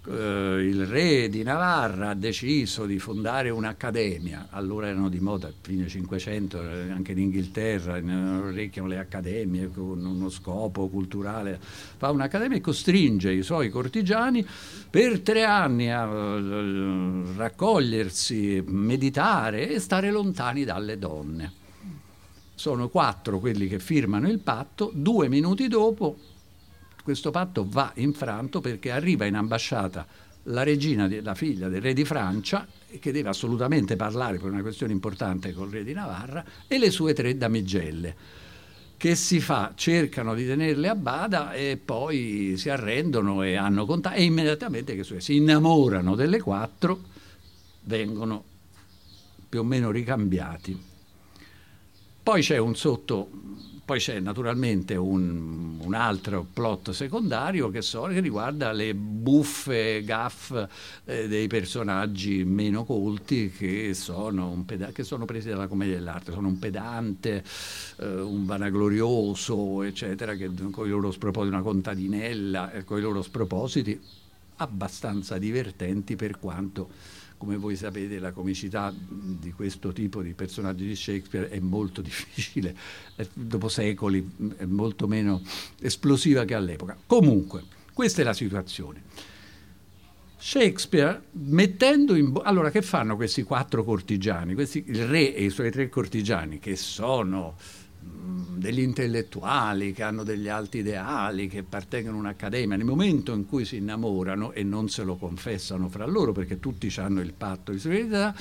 eh, 0.07 0.63
il 0.63 0.85
re 0.85 1.29
di 1.29 1.43
Navarra 1.43 2.09
ha 2.09 2.13
deciso 2.13 2.85
di 2.85 2.99
fondare 2.99 3.49
un'accademia, 3.49 4.47
allora 4.51 4.87
erano 4.87 5.09
di 5.09 5.19
moda, 5.19 5.51
fine 5.61 5.87
500, 5.87 6.61
eh, 6.61 6.91
anche 6.91 7.13
in 7.13 7.19
Inghilterra 7.19 7.93
orecchiano 7.95 8.87
le 8.87 8.99
accademie 8.99 9.71
con 9.71 10.05
uno 10.05 10.29
scopo 10.29 10.87
culturale, 10.87 11.59
fa 11.59 12.11
un'accademia 12.11 12.57
e 12.57 12.61
costringe 12.61 13.31
i 13.31 13.41
suoi 13.41 13.69
cortigiani 13.69 14.45
per 14.89 15.21
tre 15.21 15.43
anni 15.43 15.91
a 15.91 16.05
uh, 16.05 17.35
raccogliersi, 17.35 18.63
meditare 18.67 19.69
e 19.69 19.79
stare 19.79 20.11
lontani 20.11 20.63
dalle 20.63 20.99
donne. 20.99 21.63
Sono 22.53 22.87
quattro 22.89 23.39
quelli 23.39 23.67
che 23.67 23.79
firmano 23.79 24.29
il 24.29 24.39
patto, 24.39 24.91
due 24.93 25.27
minuti 25.27 25.67
dopo 25.67 26.17
questo 27.05 27.29
patto 27.29 27.67
va 27.69 27.91
infranto 27.97 28.61
perché 28.61 28.89
arriva 28.89 29.25
in 29.25 29.35
ambasciata 29.35 30.07
la 30.45 30.63
regina, 30.63 31.07
la 31.21 31.35
figlia 31.35 31.69
del 31.69 31.79
re 31.79 31.93
di 31.93 32.03
Francia, 32.03 32.67
che 32.99 33.11
deve 33.11 33.29
assolutamente 33.29 33.95
parlare 33.95 34.39
per 34.39 34.49
una 34.49 34.63
questione 34.63 34.91
importante 34.91 35.53
col 35.53 35.69
re 35.69 35.83
di 35.83 35.93
Navarra, 35.93 36.43
e 36.67 36.79
le 36.79 36.89
sue 36.89 37.13
tre 37.13 37.37
damigelle. 37.37 38.15
Che 38.97 39.13
si 39.13 39.39
fa? 39.39 39.73
Cercano 39.75 40.33
di 40.33 40.47
tenerle 40.47 40.87
a 40.87 40.95
bada 40.95 41.53
e 41.53 41.77
poi 41.77 42.55
si 42.57 42.71
arrendono 42.71 43.43
e 43.43 43.53
hanno 43.53 43.85
contatto 43.85 44.15
e 44.15 44.23
immediatamente 44.23 44.95
che 44.95 45.21
si 45.21 45.35
innamorano 45.35 46.15
delle 46.15 46.41
quattro, 46.41 47.01
vengono 47.83 48.43
più 49.47 49.59
o 49.59 49.63
meno 49.63 49.91
ricambiati. 49.91 50.75
Poi 52.23 52.41
c'è 52.41 52.57
un 52.57 52.75
sotto 52.75 53.29
poi 53.85 53.99
c'è 53.99 54.19
naturalmente 54.19 54.95
un, 54.95 55.77
un, 55.79 55.93
altro 55.93 56.43
plot 56.51 56.89
secondario 56.89 57.69
che, 57.69 57.83
so, 57.83 58.01
che 58.03 58.19
riguarda 58.19 58.71
le 58.71 58.95
buffe 58.95 60.03
gaff 60.03 60.51
eh, 61.05 61.27
dei 61.27 61.45
personaggi 61.45 62.43
meno 62.43 62.83
colti 62.83 63.51
che 63.51 63.93
sono, 63.93 64.63
peda- 64.65 64.91
che 64.91 65.03
sono, 65.03 65.25
presi 65.25 65.49
dalla 65.49 65.67
commedia 65.67 65.93
dell'arte. 65.95 66.31
Sono 66.31 66.47
un 66.47 66.57
pedante, 66.57 67.43
eh, 67.97 68.21
un 68.21 68.47
vanaglorioso, 68.47 69.83
eccetera, 69.83 70.33
che 70.33 70.49
con 70.71 70.87
i 70.87 70.89
loro 70.89 71.11
spropositi, 71.11 71.53
una 71.53 71.63
contadinella, 71.63 72.71
eh, 72.71 72.83
con 72.83 72.97
i 72.97 73.01
loro 73.01 73.21
spropositi 73.21 74.01
abbastanza 74.57 75.37
divertenti 75.37 76.15
per 76.15 76.39
quanto 76.39 76.89
come 77.45 77.57
voi 77.57 77.75
sapete 77.75 78.17
la 78.17 78.31
comicità 78.31 78.91
di 78.97 79.51
questo 79.51 79.93
tipo 79.93 80.23
di 80.23 80.33
personaggi 80.33 80.87
di 80.87 80.95
Shakespeare 80.95 81.47
è 81.49 81.59
molto 81.59 82.01
difficile, 82.03 82.75
dopo 83.33 83.69
secoli 83.69 84.27
è 84.57 84.65
molto 84.65 85.07
meno 85.07 85.41
esplosiva 85.79 86.43
che 86.43 86.55
all'epoca. 86.55 86.97
Comunque, 87.05 87.63
questa 87.93 88.21
è 88.21 88.25
la 88.25 88.33
situazione. 88.33 89.03
Shakespeare, 90.37 91.23
mettendo 91.31 92.15
in... 92.15 92.31
Bo- 92.31 92.41
allora, 92.41 92.69
che 92.71 92.81
fanno 92.81 93.15
questi 93.15 93.43
quattro 93.43 93.83
cortigiani? 93.83 94.53
Questi, 94.53 94.83
il 94.87 95.05
re 95.07 95.33
e 95.33 95.45
i 95.45 95.49
suoi 95.49 95.71
tre 95.71 95.87
cortigiani, 95.87 96.59
che 96.59 96.75
sono 96.75 97.55
degli 98.55 98.79
intellettuali 98.79 99.91
che 99.91 100.03
hanno 100.03 100.23
degli 100.23 100.47
alti 100.47 100.79
ideali, 100.79 101.47
che 101.47 101.59
appartengono 101.59 102.17
a 102.17 102.19
un'accademia, 102.21 102.75
nel 102.75 102.85
momento 102.85 103.33
in 103.33 103.45
cui 103.45 103.65
si 103.65 103.77
innamorano 103.77 104.53
e 104.53 104.63
non 104.63 104.89
se 104.89 105.03
lo 105.03 105.15
confessano 105.15 105.89
fra 105.89 106.05
loro 106.05 106.31
perché 106.31 106.59
tutti 106.59 106.91
hanno 106.97 107.21
il 107.21 107.33
patto 107.33 107.71
di 107.71 107.79
solidarietà, 107.79 108.35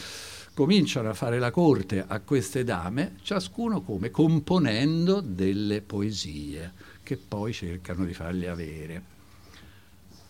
cominciano 0.55 1.11
a 1.11 1.15
fare 1.15 1.39
la 1.39 1.51
corte 1.51 2.05
a 2.07 2.21
queste 2.21 2.65
dame, 2.65 3.17
ciascuno 3.23 3.83
come? 3.83 4.11
Componendo 4.11 5.21
delle 5.21 5.83
poesie 5.83 6.73
che 7.03 7.17
poi 7.17 7.53
cercano 7.53 8.05
di 8.05 8.15
fargli 8.15 8.47
avere. 8.47 9.03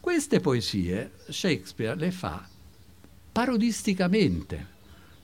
Queste 0.00 0.40
poesie 0.40 1.12
Shakespeare 1.28 1.96
le 1.96 2.10
fa 2.10 2.46
parodisticamente 3.30 4.72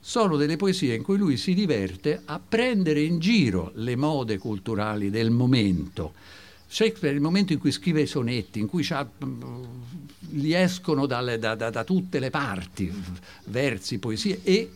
sono 0.01 0.35
delle 0.35 0.57
poesie 0.57 0.95
in 0.95 1.03
cui 1.03 1.17
lui 1.17 1.37
si 1.37 1.53
diverte 1.53 2.23
a 2.25 2.39
prendere 2.39 3.01
in 3.01 3.19
giro 3.19 3.71
le 3.75 3.95
mode 3.95 4.39
culturali 4.39 5.11
del 5.11 5.29
momento. 5.29 6.13
Shakespeare, 6.67 7.15
il 7.15 7.21
momento 7.21 7.53
in 7.53 7.59
cui 7.59 7.71
scrive 7.71 8.01
i 8.01 8.07
sonetti, 8.07 8.59
in 8.59 8.67
cui 8.67 8.85
gli 10.19 10.53
escono 10.53 11.05
dalle, 11.05 11.37
da, 11.37 11.53
da, 11.53 11.69
da 11.69 11.83
tutte 11.83 12.19
le 12.19 12.29
parti, 12.29 12.91
versi, 13.45 13.99
poesie 13.99 14.39
e 14.43 14.71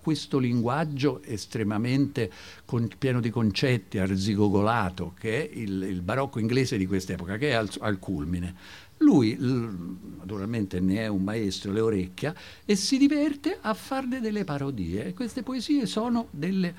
questo 0.00 0.38
linguaggio 0.38 1.22
estremamente 1.22 2.30
con, 2.64 2.88
pieno 2.98 3.20
di 3.20 3.30
concetti, 3.30 3.98
arzigogolato, 3.98 5.14
che 5.18 5.48
è 5.48 5.58
il, 5.58 5.82
il, 5.82 6.02
barocco 6.02 6.38
inglese 6.38 6.76
di 6.76 6.86
quest'epoca, 6.86 7.36
che 7.36 7.50
è 7.50 7.52
al, 7.52 7.70
al 7.80 7.98
culmine. 7.98 8.54
Lui 8.98 9.34
naturalmente 9.38 10.78
ne 10.80 10.96
è 10.98 11.06
un 11.06 11.22
maestro, 11.22 11.72
le 11.72 11.80
orecchia, 11.80 12.34
e 12.64 12.76
si 12.76 12.98
diverte 12.98 13.58
a 13.60 13.72
farne 13.72 14.20
delle 14.20 14.44
parodie. 14.44 15.14
Queste 15.14 15.42
poesie 15.42 15.86
sono 15.86 16.28
delle 16.30 16.74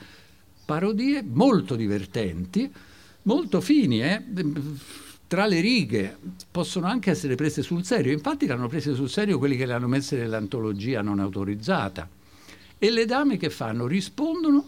parodie 0.63 1.23
molto 1.23 1.75
divertenti, 1.75 2.71
molto 3.23 3.59
fini, 3.59 4.03
eh? 4.03 4.23
tra 5.25 5.47
le 5.47 5.61
righe, 5.61 6.17
possono 6.51 6.85
anche 6.85 7.09
essere 7.09 7.35
prese 7.35 7.63
sul 7.63 7.83
serio. 7.83 8.11
Infatti 8.11 8.45
l'hanno 8.45 8.67
prese 8.67 8.93
sul 8.93 9.09
serio 9.09 9.39
quelli 9.39 9.55
che 9.55 9.65
le 9.65 9.73
hanno 9.73 9.87
messe 9.87 10.17
nell'antologia 10.17 11.01
non 11.01 11.19
autorizzata. 11.19 12.07
E 12.83 12.89
le 12.89 13.05
dame 13.05 13.37
che 13.37 13.51
fanno? 13.51 13.85
Rispondono 13.85 14.65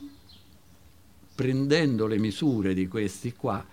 prendendo 1.34 2.06
le 2.06 2.20
misure 2.20 2.76
di 2.76 2.88
questi 2.88 3.34
qua 3.34 3.66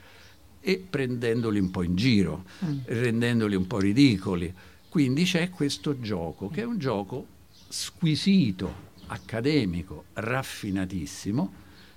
e 0.58 0.78
prendendoli 0.88 1.58
un 1.58 1.70
po' 1.70 1.82
in 1.82 1.94
giro, 1.94 2.44
mm. 2.64 2.78
rendendoli 2.86 3.54
un 3.54 3.66
po' 3.66 3.78
ridicoli. 3.78 4.50
Quindi 4.88 5.24
c'è 5.24 5.50
questo 5.50 6.00
gioco, 6.00 6.48
che 6.48 6.62
è 6.62 6.64
un 6.64 6.78
gioco 6.78 7.26
squisito, 7.68 8.74
accademico, 9.08 10.04
raffinatissimo, 10.14 11.52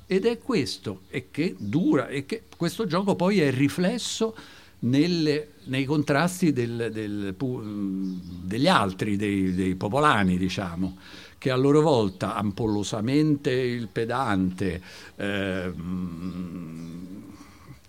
ed 0.05 0.25
è 0.25 0.37
questo, 0.39 1.03
e 1.07 1.29
che 1.31 1.55
dura, 1.57 2.09
e 2.09 2.25
che 2.25 2.43
questo 2.57 2.85
gioco 2.85 3.15
poi 3.15 3.39
è 3.39 3.53
riflesso 3.53 4.35
nelle, 4.79 5.53
nei 5.67 5.85
contrasti 5.85 6.51
del, 6.51 6.89
del, 6.91 7.33
degli 7.37 8.67
altri, 8.67 9.15
dei, 9.15 9.55
dei 9.55 9.75
popolani, 9.75 10.37
diciamo 10.37 10.97
che 11.43 11.51
a 11.51 11.57
loro 11.57 11.81
volta 11.81 12.35
ampollosamente 12.35 13.51
il 13.51 13.89
pedante, 13.89 14.81
eh, 15.17 15.73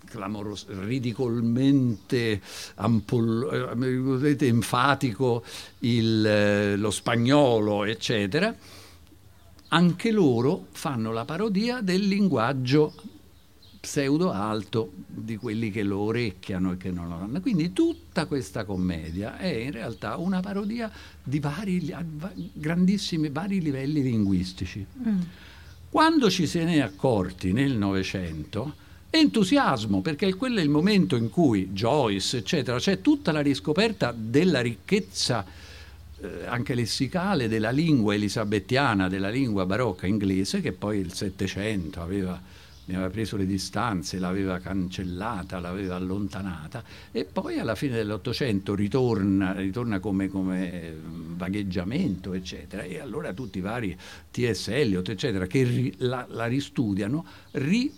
clamoroso, 0.03 0.65
ridicolmente 0.81 2.41
ampol, 2.75 4.25
eh, 4.25 4.45
enfatico 4.45 5.41
il, 5.79 6.25
eh, 6.25 6.75
lo 6.75 6.91
spagnolo, 6.91 7.85
eccetera, 7.85 8.53
anche 9.69 10.11
loro 10.11 10.65
fanno 10.71 11.13
la 11.13 11.23
parodia 11.23 11.79
del 11.79 12.05
linguaggio 12.09 12.93
pseudo 13.85 14.31
alto 14.31 14.91
di 15.05 15.37
quelli 15.37 15.69
che 15.69 15.83
lo 15.83 15.99
orecchiano 15.99 16.71
e 16.71 16.77
che 16.77 16.89
non 16.89 17.07
lo 17.07 17.15
hanno. 17.15 17.39
Quindi 17.39 17.71
tutta 17.71 18.25
questa 18.25 18.65
commedia 18.65 19.37
è 19.37 19.45
in 19.45 19.71
realtà 19.71 20.17
una 20.17 20.39
parodia 20.39 20.91
di 21.23 21.39
vari, 21.39 21.93
grandissimi, 22.51 23.29
vari 23.29 23.61
livelli 23.61 24.01
linguistici. 24.01 24.83
Mm. 25.07 25.19
Quando 25.91 26.31
ci 26.31 26.47
se 26.47 26.63
ne 26.63 26.75
è 26.75 26.79
accorti 26.79 27.53
nel 27.53 27.77
Novecento, 27.77 28.73
entusiasmo, 29.11 30.01
perché 30.01 30.33
quello 30.33 30.59
è 30.59 30.63
il 30.63 30.69
momento 30.69 31.15
in 31.15 31.29
cui 31.29 31.69
Joyce, 31.71 32.37
eccetera, 32.37 32.79
c'è 32.79 33.01
tutta 33.01 33.31
la 33.31 33.41
riscoperta 33.41 34.11
della 34.17 34.61
ricchezza 34.61 35.45
eh, 35.45 36.45
anche 36.47 36.73
lessicale 36.73 37.47
della 37.47 37.69
lingua 37.69 38.15
elisabettiana, 38.15 39.07
della 39.07 39.29
lingua 39.29 39.65
barocca 39.67 40.07
inglese, 40.07 40.59
che 40.59 40.71
poi 40.71 40.97
il 40.99 41.13
Settecento 41.13 42.01
aveva, 42.01 42.41
ne 42.85 42.95
aveva 42.95 43.09
preso 43.09 43.35
le 43.35 43.45
distanze, 43.45 44.19
l'aveva 44.19 44.59
cancellata, 44.59 45.59
l'aveva 45.59 45.95
allontanata, 45.95 46.83
e 47.11 47.25
poi 47.25 47.57
alla 47.57 47.75
fine 47.75 47.95
dell'Ottocento 47.95 48.75
ritorna, 48.75 49.53
ritorna 49.53 49.99
come, 49.99 50.27
come, 50.27 50.93
vagheggiamento, 51.35 52.33
eccetera, 52.33 52.83
e 52.83 52.99
allora 52.99 53.33
tutti 53.33 53.57
i 53.57 53.61
vari 53.61 53.97
T.S. 54.31 54.67
Eliot, 54.67 55.09
eccetera, 55.09 55.47
che 55.47 55.63
ri, 55.63 55.93
la, 55.97 56.25
la 56.29 56.45
ristudiano, 56.45 57.25
ri, 57.51 57.91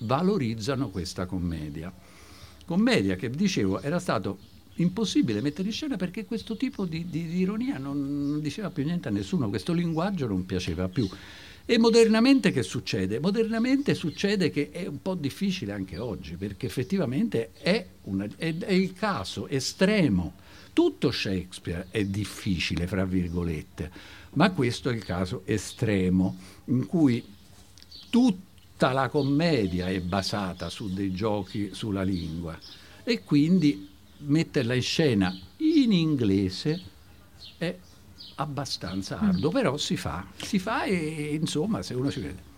valorizzano 0.00 0.90
questa 0.90 1.26
commedia. 1.26 1.92
Commedia 2.64 3.16
che, 3.16 3.30
dicevo, 3.30 3.80
era 3.80 3.98
stato 3.98 4.54
impossibile 4.76 5.40
mettere 5.40 5.68
in 5.68 5.72
scena 5.72 5.96
perché 5.96 6.26
questo 6.26 6.56
tipo 6.56 6.84
di, 6.84 7.06
di, 7.08 7.26
di 7.26 7.38
ironia 7.38 7.78
non, 7.78 8.28
non, 8.28 8.40
diceva 8.40 8.70
più 8.70 8.84
niente 8.84 9.08
a 9.08 9.10
nessuno, 9.10 9.48
questo 9.48 9.72
linguaggio 9.72 10.26
non 10.26 10.44
piaceva 10.44 10.88
più. 10.88 11.08
E 11.68 11.78
modernamente 11.78 12.52
che 12.52 12.62
succede? 12.62 13.18
Modernamente 13.18 13.94
succede 13.94 14.50
che 14.50 14.70
è 14.70 14.86
un 14.86 15.02
po' 15.02 15.16
difficile 15.16 15.72
anche 15.72 15.98
oggi, 15.98 16.36
perché 16.36 16.66
effettivamente 16.66 17.50
è, 17.54 17.84
una, 18.02 18.24
è, 18.36 18.56
è 18.56 18.72
il 18.72 18.92
caso 18.92 19.48
estremo. 19.48 20.34
Tutto 20.72 21.10
Shakespeare 21.10 21.88
è 21.90 22.04
difficile, 22.04 22.86
fra 22.86 23.04
virgolette, 23.04 23.90
ma 24.34 24.52
questo 24.52 24.90
è 24.90 24.94
il 24.94 25.04
caso 25.04 25.42
estremo 25.44 26.36
in 26.66 26.86
cui 26.86 27.24
tutta 28.10 28.92
la 28.92 29.08
commedia 29.08 29.88
è 29.88 30.00
basata 30.00 30.68
su 30.68 30.92
dei 30.92 31.12
giochi 31.12 31.70
sulla 31.72 32.02
lingua 32.02 32.56
e 33.02 33.24
quindi 33.24 33.88
metterla 34.18 34.74
in 34.74 34.82
scena 34.82 35.36
in 35.56 35.92
inglese 35.92 36.80
è 37.58 37.74
abbastanza 38.36 39.18
arduo, 39.18 39.50
mm. 39.50 39.52
però 39.52 39.76
si 39.76 39.96
fa, 39.96 40.24
si 40.36 40.58
fa 40.58 40.84
e 40.84 41.38
insomma 41.40 41.82
se 41.82 41.94
uno 41.94 42.10
ci 42.10 42.20
vede. 42.20 42.54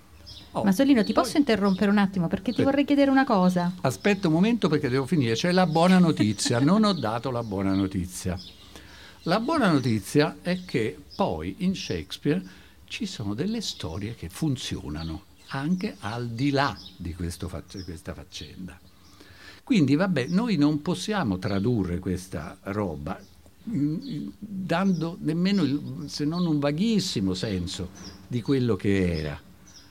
Oh, 0.52 0.64
Masolino, 0.64 1.04
ti 1.04 1.12
poi... 1.12 1.23
posso 1.23 1.37
interrompere 1.37 1.90
un 1.90 1.99
attimo 1.99 2.26
perché 2.26 2.52
ti 2.52 2.62
vorrei 2.62 2.85
chiedere 2.85 3.11
una 3.11 3.25
cosa? 3.25 3.73
Aspetta 3.82 4.28
un 4.28 4.35
momento 4.35 4.68
perché 4.68 4.88
devo 4.88 5.06
finire, 5.06 5.35
c'è 5.35 5.52
la 5.52 5.66
buona 5.66 5.99
notizia, 5.99 6.58
non 6.61 6.85
ho 6.85 6.92
dato 6.92 7.30
la 7.30 7.42
buona 7.42 7.75
notizia. 7.75 8.38
La 9.23 9.40
buona 9.40 9.70
notizia 9.70 10.38
è 10.40 10.64
che 10.64 10.97
poi 11.14 11.56
in 11.58 11.75
Shakespeare 11.75 12.42
ci 12.87 13.04
sono 13.04 13.35
delle 13.35 13.61
storie 13.61 14.14
che 14.14 14.28
funzionano 14.28 15.25
anche 15.49 15.97
al 16.00 16.28
di 16.28 16.50
là 16.50 16.76
di 16.97 17.14
fac- 17.14 17.85
questa 17.85 18.14
faccenda. 18.14 18.78
Quindi 19.62 19.97
vabbè, 19.97 20.28
noi 20.28 20.56
non 20.56 20.80
possiamo 20.80 21.38
tradurre 21.38 21.99
questa 21.99 22.56
roba 22.62 23.20
dando 24.38 25.16
nemmeno 25.20 25.62
il, 25.62 26.04
se 26.06 26.25
non 26.25 26.46
un 26.46 26.58
vaghissimo 26.58 27.34
senso 27.34 27.90
di 28.26 28.40
quello 28.42 28.76
che 28.76 29.18
era. 29.18 29.40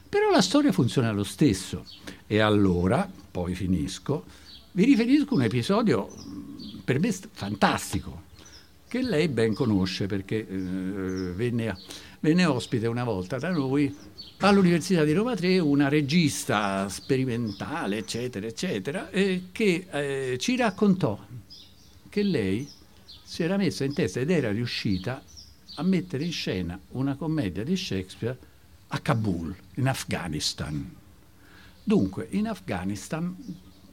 Però 0.10 0.30
la 0.32 0.42
storia 0.42 0.72
funziona 0.72 1.12
lo 1.12 1.24
stesso. 1.24 1.86
E 2.26 2.40
allora, 2.40 3.10
poi 3.32 3.56
finisco, 3.56 4.26
vi 4.72 4.86
riferisco 4.86 5.34
un 5.34 5.44
episodio 5.44 6.08
mm, 6.08 6.80
per 6.84 7.00
me 7.00 7.12
fantastico, 7.12 8.24
che 8.88 9.02
lei 9.02 9.28
ben 9.28 9.54
conosce 9.54 10.06
perché 10.08 10.48
eh, 10.48 11.34
venne, 11.34 11.78
venne 12.20 12.46
ospite 12.46 12.88
una 12.88 13.04
volta 13.04 13.38
da 13.38 13.52
noi 13.52 13.94
all'Università 14.40 15.04
di 15.04 15.14
Roma 15.14 15.36
3 15.36 15.60
una 15.60 15.90
regista 15.90 16.88
sperimentale, 16.90 17.98
eccetera, 17.98 18.46
eccetera, 18.46 19.10
eh, 19.10 19.46
che 19.52 19.88
eh, 19.90 20.38
ci 20.38 20.56
raccontò 20.56 21.20
che 22.10 22.24
lei 22.24 22.68
si 23.28 23.44
era 23.44 23.58
messa 23.58 23.84
in 23.84 23.94
testa 23.94 24.22
ed 24.22 24.32
era 24.32 24.52
riuscita 24.52 25.22
a 25.76 25.84
mettere 25.84 26.24
in 26.24 26.32
scena 26.32 26.80
una 26.92 27.18
commedia 27.18 27.62
di 27.62 27.76
Shakespeare 27.76 28.38
a 28.88 29.00
Kabul, 29.00 29.54
in 29.76 29.90
Afghanistan. 29.90 30.96
Dunque, 31.84 32.28
in 32.32 32.48
Afghanistan, 32.48 33.36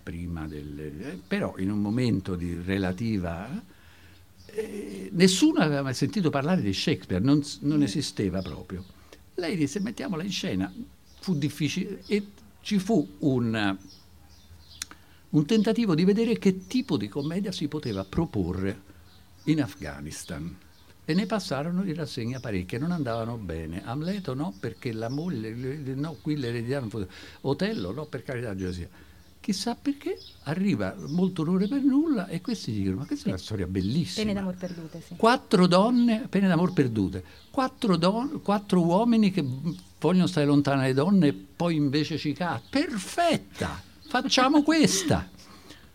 prima 0.05 0.47
del, 0.47 0.79
eh, 0.79 1.21
però 1.27 1.59
in 1.59 1.73
un 1.73 1.81
momento 1.81 2.37
di 2.37 2.55
relativa... 2.65 3.61
Eh, 4.47 5.09
nessuno 5.11 5.59
aveva 5.59 5.83
mai 5.83 5.95
sentito 5.95 6.31
parlare 6.31 6.63
di 6.63 6.73
Shakespeare, 6.73 7.23
non, 7.23 7.43
non 7.63 7.83
esisteva 7.83 8.41
proprio. 8.41 8.85
Lei 9.35 9.57
disse 9.57 9.81
mettiamola 9.81 10.23
in 10.23 10.31
scena, 10.31 10.73
fu 11.19 11.35
difficile 11.35 12.05
e 12.07 12.25
ci 12.61 12.79
fu 12.79 13.17
un, 13.19 13.77
un 15.31 15.45
tentativo 15.45 15.97
di 15.97 16.05
vedere 16.05 16.39
che 16.39 16.69
tipo 16.69 16.97
di 16.97 17.09
commedia 17.09 17.51
si 17.51 17.67
poteva 17.67 18.05
proporre 18.05 18.93
in 19.45 19.63
Afghanistan. 19.63 20.57
E 21.07 21.13
ne 21.13 21.27
passarono 21.27 21.83
di 21.83 21.93
rassegna 21.93 22.41
parecchie, 22.41 22.79
non 22.79 22.91
andavano 22.91 23.37
bene. 23.37 23.83
Amleto 23.85 24.33
no, 24.33 24.55
perché 24.59 24.93
la 24.93 25.11
moglie, 25.11 25.51
no, 25.95 26.17
qui 26.23 26.37
l'ereditano, 26.37 26.89
Otello 27.43 27.93
no, 27.93 28.07
per 28.07 28.23
carità 28.23 28.55
di 28.55 28.73
sia. 28.73 28.89
Chissà 29.45 29.75
perché 29.75 30.19
arriva 30.45 30.97
molto 31.09 31.43
onore 31.43 31.69
per 31.69 31.83
nulla 31.83 32.29
e 32.29 32.41
questi 32.41 32.73
dicono 32.73 32.97
ma 32.97 33.05
questa 33.05 33.27
è 33.27 33.29
una 33.29 33.37
storia 33.37 33.67
bellissima 33.67 34.25
pene 34.25 34.41
d'amor 34.41 34.57
perdute 34.57 35.03
sì. 35.07 35.17
quattro 35.17 35.67
donne 35.67 36.29
pene 36.31 36.49
d'amor 36.49 36.73
perdute. 36.73 37.23
Quattro, 37.51 37.99
don, 37.99 38.41
quattro 38.41 38.83
uomini 38.83 39.31
che 39.31 39.45
vogliono 40.01 40.29
stare 40.29 40.47
lontane 40.47 40.81
dalle 40.81 40.95
donne 40.95 41.27
e 41.27 41.33
poi 41.35 41.77
invece 41.77 42.17
ci 42.17 42.33
cazzo 42.33 42.69
perfetta! 42.71 43.83
Facciamo 44.09 44.63
questa! 44.63 45.29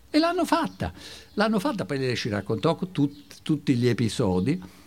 E 0.08 0.18
l'hanno 0.20 0.44
fatta. 0.44 0.92
L'hanno 1.34 1.58
fatta 1.58 1.84
poi 1.84 1.98
lei 1.98 2.14
ci 2.16 2.28
raccontò 2.28 2.76
tut, 2.76 3.29
tutti 3.42 3.74
gli 3.74 3.88
episodi 3.88 4.78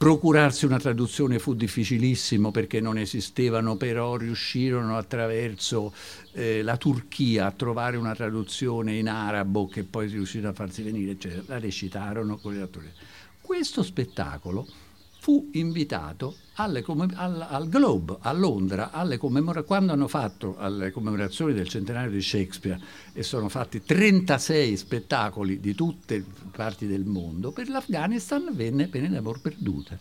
Procurarsi 0.00 0.64
una 0.64 0.78
traduzione 0.78 1.38
fu 1.38 1.52
difficilissimo 1.52 2.50
perché 2.50 2.80
non 2.80 2.96
esistevano, 2.96 3.76
però 3.76 4.16
riuscirono 4.16 4.96
attraverso 4.96 5.92
eh, 6.32 6.62
la 6.62 6.78
Turchia 6.78 7.44
a 7.44 7.50
trovare 7.50 7.98
una 7.98 8.14
traduzione 8.14 8.94
in 8.94 9.10
arabo 9.10 9.68
che 9.68 9.84
poi 9.84 10.08
riuscirono 10.08 10.52
a 10.52 10.54
farsi 10.54 10.80
venire, 10.80 11.10
eccetera. 11.10 11.42
La 11.48 11.58
recitarono 11.58 12.38
con 12.38 12.54
gli 12.54 12.60
attori. 12.60 12.90
Questo 13.42 13.82
spettacolo 13.82 14.66
fu 15.20 15.50
invitato 15.52 16.36
alle, 16.54 16.82
al, 16.86 17.46
al, 17.46 17.68
Globe 17.68 18.16
a 18.20 18.32
Londra 18.32 18.90
quando 19.66 19.92
hanno 19.92 20.08
fatto 20.08 20.56
alle 20.56 20.90
commemorazioni 20.90 21.52
del 21.52 21.68
centenario 21.68 22.10
di 22.10 22.22
Shakespeare 22.22 22.80
e 23.12 23.22
sono 23.22 23.50
fatti 23.50 23.82
36 23.82 24.76
spettacoli 24.78 25.60
di 25.60 25.74
tutte 25.74 26.16
le 26.16 26.24
parti 26.50 26.86
del 26.86 27.04
mondo, 27.04 27.52
per 27.52 27.68
l'Afghanistan 27.68 28.48
venne 28.52 28.88
Pene 28.88 29.10
d'amor 29.10 29.42
perdute. 29.42 29.98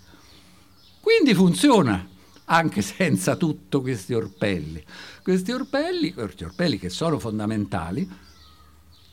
Quindi 1.02 1.34
funziona 1.34 2.08
anche 2.46 2.82
senza 2.82 3.36
tutti 3.36 3.78
questi 3.82 4.14
orpelli. 4.14 4.82
Questi 5.22 5.52
orpelli, 5.52 6.14
questi 6.14 6.46
orpelli 6.46 6.80
che 6.80 6.90
sono 6.90 7.20
fondamentali, 7.20 8.10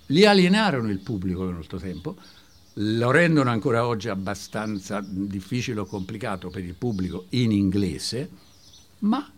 li 0.06 0.24
alienarono 0.24 0.88
il 0.88 1.00
pubblico 1.00 1.44
nel 1.44 1.54
nostro 1.54 1.78
tempo, 1.78 2.16
lo 2.78 3.10
rendono 3.10 3.50
ancora 3.50 3.86
oggi 3.86 4.08
abbastanza 4.08 5.02
difficile 5.06 5.80
o 5.80 5.86
complicato 5.86 6.50
per 6.50 6.64
il 6.64 6.74
pubblico 6.74 7.26
in 7.30 7.52
inglese, 7.52 8.28
ma 9.00 9.30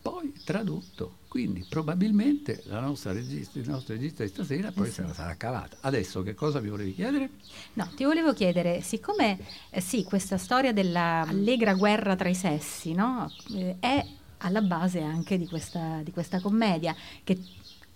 poi 0.00 0.32
tradotto. 0.44 1.16
Quindi 1.28 1.66
probabilmente 1.68 2.62
la 2.66 2.80
nostra 2.80 3.12
regista, 3.12 3.58
il 3.58 3.68
nostro 3.68 3.92
regista 3.92 4.22
di 4.22 4.30
stasera 4.30 4.72
poi 4.72 4.86
sì. 4.86 4.92
se 4.92 5.02
la 5.02 5.12
sarà 5.12 5.36
cavata. 5.36 5.76
Adesso 5.80 6.22
che 6.22 6.34
cosa 6.34 6.58
vi 6.58 6.70
volevi 6.70 6.94
chiedere? 6.94 7.28
No, 7.74 7.90
ti 7.94 8.04
volevo 8.04 8.32
chiedere, 8.32 8.80
siccome 8.80 9.38
eh, 9.68 9.82
sì, 9.82 10.04
questa 10.04 10.38
storia 10.38 10.72
dell'allegra 10.72 11.74
guerra 11.74 12.16
tra 12.16 12.30
i 12.30 12.34
sessi 12.34 12.94
no? 12.94 13.30
eh, 13.52 13.76
è 13.78 14.06
alla 14.38 14.62
base 14.62 15.02
anche 15.02 15.36
di 15.36 15.46
questa, 15.46 16.00
di 16.02 16.12
questa 16.12 16.40
commedia 16.40 16.94
che 17.22 17.38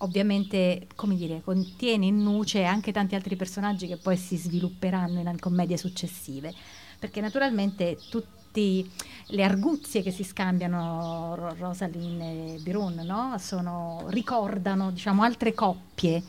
ovviamente, 0.03 0.87
come 0.95 1.17
dire, 1.17 1.41
contiene 1.43 2.07
in 2.07 2.23
nuce 2.23 2.65
anche 2.65 2.93
tanti 2.93 3.15
altri 3.15 3.37
personaggi 3.37 3.87
che 3.87 3.97
poi 3.97 4.17
si 4.17 4.37
svilupperanno 4.37 5.21
in 5.21 5.39
commedie 5.39 5.77
successive, 5.77 6.55
perché 6.99 7.21
naturalmente 7.21 7.99
tutte 8.09 8.31
le 8.55 9.45
arguzie 9.45 10.03
che 10.03 10.11
si 10.11 10.25
scambiano 10.25 11.55
Rosalind 11.59 12.21
e 12.21 12.59
Birun 12.61 13.01
no? 13.05 13.35
Sono, 13.39 14.05
ricordano 14.09 14.91
diciamo, 14.91 15.23
altre 15.23 15.55
coppie 15.55 16.23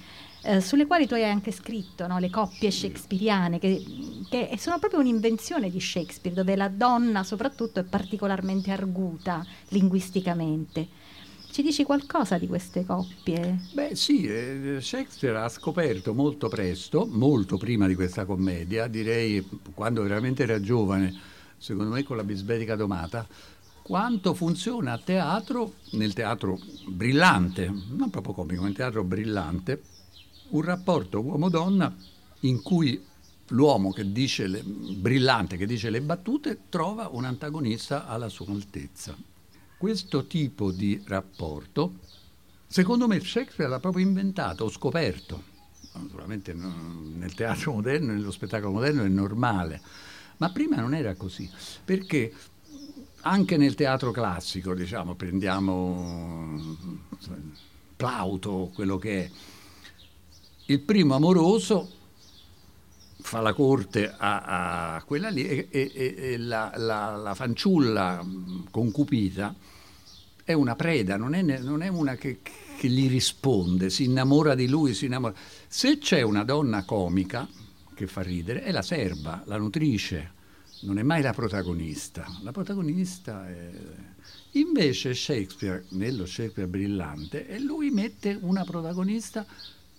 eh, 0.46 0.60
sulle 0.60 0.86
quali 0.86 1.08
tu 1.08 1.14
hai 1.14 1.24
anche 1.24 1.52
scritto, 1.52 2.06
no? 2.06 2.20
le 2.20 2.30
coppie 2.30 2.70
shakespeariane, 2.70 3.60
che, 3.60 3.82
che, 4.30 4.56
sono 4.58 4.78
proprio 4.78 5.00
un'invenzione 5.00 5.70
di 5.70 5.80
Shakespeare, 5.80 6.36
dove 6.36 6.56
la 6.56 6.68
donna 6.68 7.24
soprattutto 7.24 7.80
è 7.80 7.84
particolarmente 7.84 8.72
arguta 8.72 9.46
linguisticamente. 9.70 10.88
Ci 11.54 11.62
dici 11.62 11.84
qualcosa 11.84 12.40
di 12.40 12.48
queste 12.48 12.84
coppie? 12.84 13.60
Beh 13.74 13.94
sì, 13.94 14.26
eh, 14.26 14.80
Shakespeare 14.82 15.38
ha 15.38 15.48
scoperto 15.48 16.16
molto 16.16 16.48
presto, 16.48 17.06
molto 17.08 17.58
prima 17.58 17.86
di 17.86 17.94
questa 17.94 18.26
commedia, 18.26 18.88
direi 18.88 19.48
quando 19.76 20.02
veramente 20.02 20.42
era 20.42 20.60
giovane, 20.60 21.14
secondo 21.60 21.94
me 21.94 22.02
con 22.02 22.18
la 22.18 22.24
bisbetica 22.24 22.76
domata, 22.76 23.28
quanto 23.84 24.34
funziona 24.34 24.94
a 24.94 24.98
teatro, 24.98 25.74
nel 25.92 26.14
teatro 26.14 26.58
brillante, 26.88 27.72
non 27.90 28.10
proprio 28.10 28.34
comico, 28.34 28.64
nel 28.64 28.74
teatro 28.74 29.04
brillante, 29.04 29.80
un 30.50 30.62
rapporto 30.64 31.22
uomo-donna 31.22 31.96
in 32.40 32.64
cui 32.64 33.00
l'uomo 33.50 33.92
che 33.92 34.12
dice 34.12 34.48
le, 34.48 34.64
brillante, 34.64 35.58
che 35.58 35.68
dice 35.68 35.92
le 35.92 36.02
battute, 36.02 36.62
trova 36.70 37.10
un 37.12 37.26
antagonista 37.26 38.08
alla 38.08 38.28
sua 38.28 38.48
altezza 38.50 39.16
questo 39.84 40.28
tipo 40.28 40.72
di 40.72 41.04
rapporto, 41.08 41.96
secondo 42.68 43.06
me 43.06 43.20
Shakespeare 43.20 43.70
l'ha 43.70 43.82
proprio 43.82 44.06
inventato, 44.06 44.64
o 44.64 44.70
scoperto. 44.70 45.44
Naturalmente 45.92 46.54
nel 46.54 47.34
teatro 47.34 47.74
moderno, 47.74 48.14
nello 48.14 48.32
spettacolo 48.32 48.72
moderno 48.72 49.04
è 49.04 49.10
normale, 49.10 49.82
ma 50.38 50.50
prima 50.52 50.78
non 50.78 50.94
era 50.94 51.16
così, 51.16 51.52
perché 51.84 52.34
anche 53.24 53.58
nel 53.58 53.76
teatro 53.76 54.12
classico, 54.12 54.74
diciamo, 54.74 55.16
prendiamo 55.16 56.78
Plauto, 57.98 58.72
quello 58.74 58.98
che 58.98 59.26
è, 59.26 59.32
il 60.68 60.80
primo 60.80 61.16
amoroso 61.16 61.92
fa 63.18 63.42
la 63.42 63.54
corte 63.54 64.16
a, 64.18 64.96
a 64.96 65.04
quella 65.04 65.28
lì 65.28 65.46
e, 65.46 65.68
e, 65.70 65.92
e 65.94 66.38
la, 66.38 66.72
la, 66.78 67.18
la, 67.18 67.36
fanciulla 67.36 68.26
concupita 68.72 69.72
è 70.44 70.54
una 70.54 70.76
preda, 70.76 71.18
non 71.18 71.34
è, 71.34 71.42
non 71.42 71.82
è 71.82 71.88
una 71.88 72.16
che, 72.16 72.40
che, 72.42 72.88
gli 72.88 73.10
risponde, 73.10 73.90
si 73.90 74.04
innamora 74.04 74.56
di 74.56 74.68
lui, 74.68 74.94
si 74.94 75.06
innamora. 75.06 75.34
Se 75.68 75.98
c'è 75.98 76.22
una 76.22 76.44
donna 76.44 76.84
comica 76.84 77.48
che 77.94 78.08
fa 78.08 78.22
ridere, 78.22 78.64
è 78.64 78.72
la 78.72 78.82
serva, 78.82 79.42
la 79.46 79.58
nutrice, 79.58 80.32
non 80.82 80.98
è 80.98 81.04
mai 81.04 81.22
la 81.22 81.34
protagonista. 81.34 82.26
La 82.42 82.52
protagonista 82.52 83.48
è... 83.48 83.72
Invece 84.56 85.16
Shakespeare, 85.16 85.86
nello 85.90 86.26
Shakespeare 86.26 86.70
brillante, 86.70 87.58
lui 87.60 87.90
mette 87.90 88.38
una 88.40 88.64
protagonista 88.64 89.46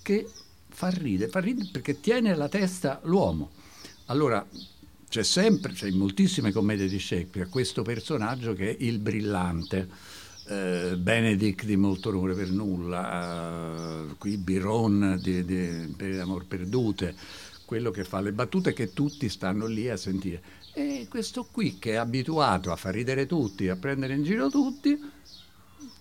che 0.00 0.28
fa 0.68 0.90
ridere, 0.90 1.30
fa 1.30 1.40
ridere 1.40 1.68
perché 1.72 2.00
tiene 2.00 2.30
alla 2.30 2.48
testa 2.48 3.00
l'uomo. 3.04 3.50
Allora, 4.06 4.46
c'è 5.08 5.22
sempre, 5.22 5.72
c'è 5.72 5.88
in 5.88 5.96
moltissime 5.96 6.52
commedie 6.52 6.88
di 6.88 6.98
Shakespeare, 6.98 7.48
questo 7.48 7.82
personaggio 7.82 8.52
che 8.52 8.70
è 8.70 8.76
il 8.80 8.98
brillante. 8.98 9.88
Eh, 10.46 10.96
Benedict 10.98 11.64
di 11.64 11.76
Molto 11.76 12.10
Onore 12.10 12.34
per 12.34 12.50
Nulla, 12.50 14.08
eh, 14.10 14.14
qui 14.18 14.36
Biron 14.36 15.18
di, 15.22 15.42
di, 15.44 15.94
Per 15.96 16.14
l'amor 16.14 16.44
perdute, 16.44 17.14
quello 17.64 17.90
che 17.90 18.04
fa 18.04 18.20
le 18.20 18.32
battute 18.32 18.74
che 18.74 18.92
tutti 18.92 19.30
stanno 19.30 19.66
lì 19.66 19.88
a 19.88 19.96
sentire. 19.96 20.42
E 20.74 21.06
questo 21.08 21.46
qui 21.50 21.78
che 21.78 21.92
è 21.92 21.94
abituato 21.94 22.72
a 22.72 22.76
far 22.76 22.92
ridere 22.92 23.24
tutti, 23.24 23.68
a 23.68 23.76
prendere 23.76 24.14
in 24.14 24.22
giro 24.22 24.50
tutti, 24.50 25.00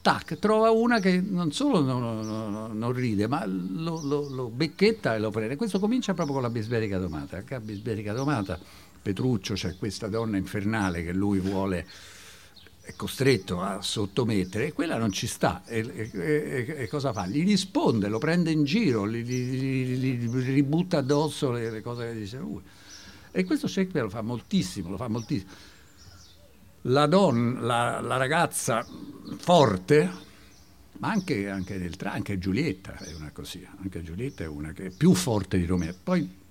tac, 0.01 0.37
trova 0.39 0.71
una 0.71 0.99
che 0.99 1.21
non 1.21 1.53
solo 1.53 1.79
non, 1.79 2.01
non, 2.25 2.77
non 2.77 2.91
ride, 2.91 3.27
ma 3.27 3.45
lo, 3.45 4.01
lo, 4.03 4.27
lo, 4.27 4.49
becchetta 4.49 5.15
e 5.15 5.19
lo 5.19 5.31
prende. 5.31 5.55
Questo 5.55 5.79
comincia 5.79 6.13
proprio 6.13 6.35
con 6.35 6.43
la 6.43 6.49
bisberica 6.49 6.97
domata. 6.97 7.37
Anche 7.37 7.55
a 7.55 7.61
bisberica 7.61 8.11
domata 8.11 8.59
Petruccio 9.01 9.53
c'è 9.53 9.77
questa 9.77 10.07
donna 10.07 10.35
infernale 10.35 11.01
che 11.01 11.13
lui 11.13 11.39
vuole 11.39 11.87
costretto 12.95 13.61
a 13.61 13.81
sottomettere 13.81 14.73
quella 14.73 14.97
non 14.97 15.11
ci 15.11 15.25
sta 15.25 15.63
e, 15.65 15.79
e, 15.79 16.09
e, 16.13 16.75
e, 16.79 16.87
cosa 16.87 17.13
fa? 17.13 17.25
Gli 17.25 17.45
risponde, 17.45 18.09
lo 18.09 18.17
prende 18.17 18.51
in 18.51 18.65
giro, 18.65 19.07
gli, 19.07 19.23
gli, 19.23 19.97
gli, 19.97 20.27
gli 20.27 20.53
ributta 20.53 20.97
addosso 20.97 21.51
le, 21.51 21.71
le, 21.71 21.81
cose 21.81 22.07
che 22.07 22.13
dice 22.13 22.37
lui. 22.37 22.61
E 23.31 23.43
questo 23.45 23.67
Shakespeare 23.67 24.05
lo 24.05 24.11
fa 24.11 24.21
moltissimo, 24.21 24.89
lo 24.89 24.97
fa 24.97 25.07
moltissimo 25.07 25.71
la 26.83 27.05
donna, 27.05 27.59
la, 27.61 28.01
la 28.01 28.17
ragazza 28.17 28.85
forte, 29.37 30.11
ma 30.97 31.09
anche, 31.09 31.49
anche, 31.49 31.77
nel, 31.77 31.95
anche 32.03 32.37
Giulietta 32.39 32.97
è 32.97 33.13
una 33.13 33.31
così, 33.31 33.65
anche 33.81 34.03
Giulietta 34.03 34.43
è 34.43 34.47
una 34.47 34.71
che 34.71 34.87
è 34.87 34.89
più 34.89 35.13
forte 35.13 35.57
di 35.57 35.65
Romeo. 35.65 35.93
Poi 36.01 36.41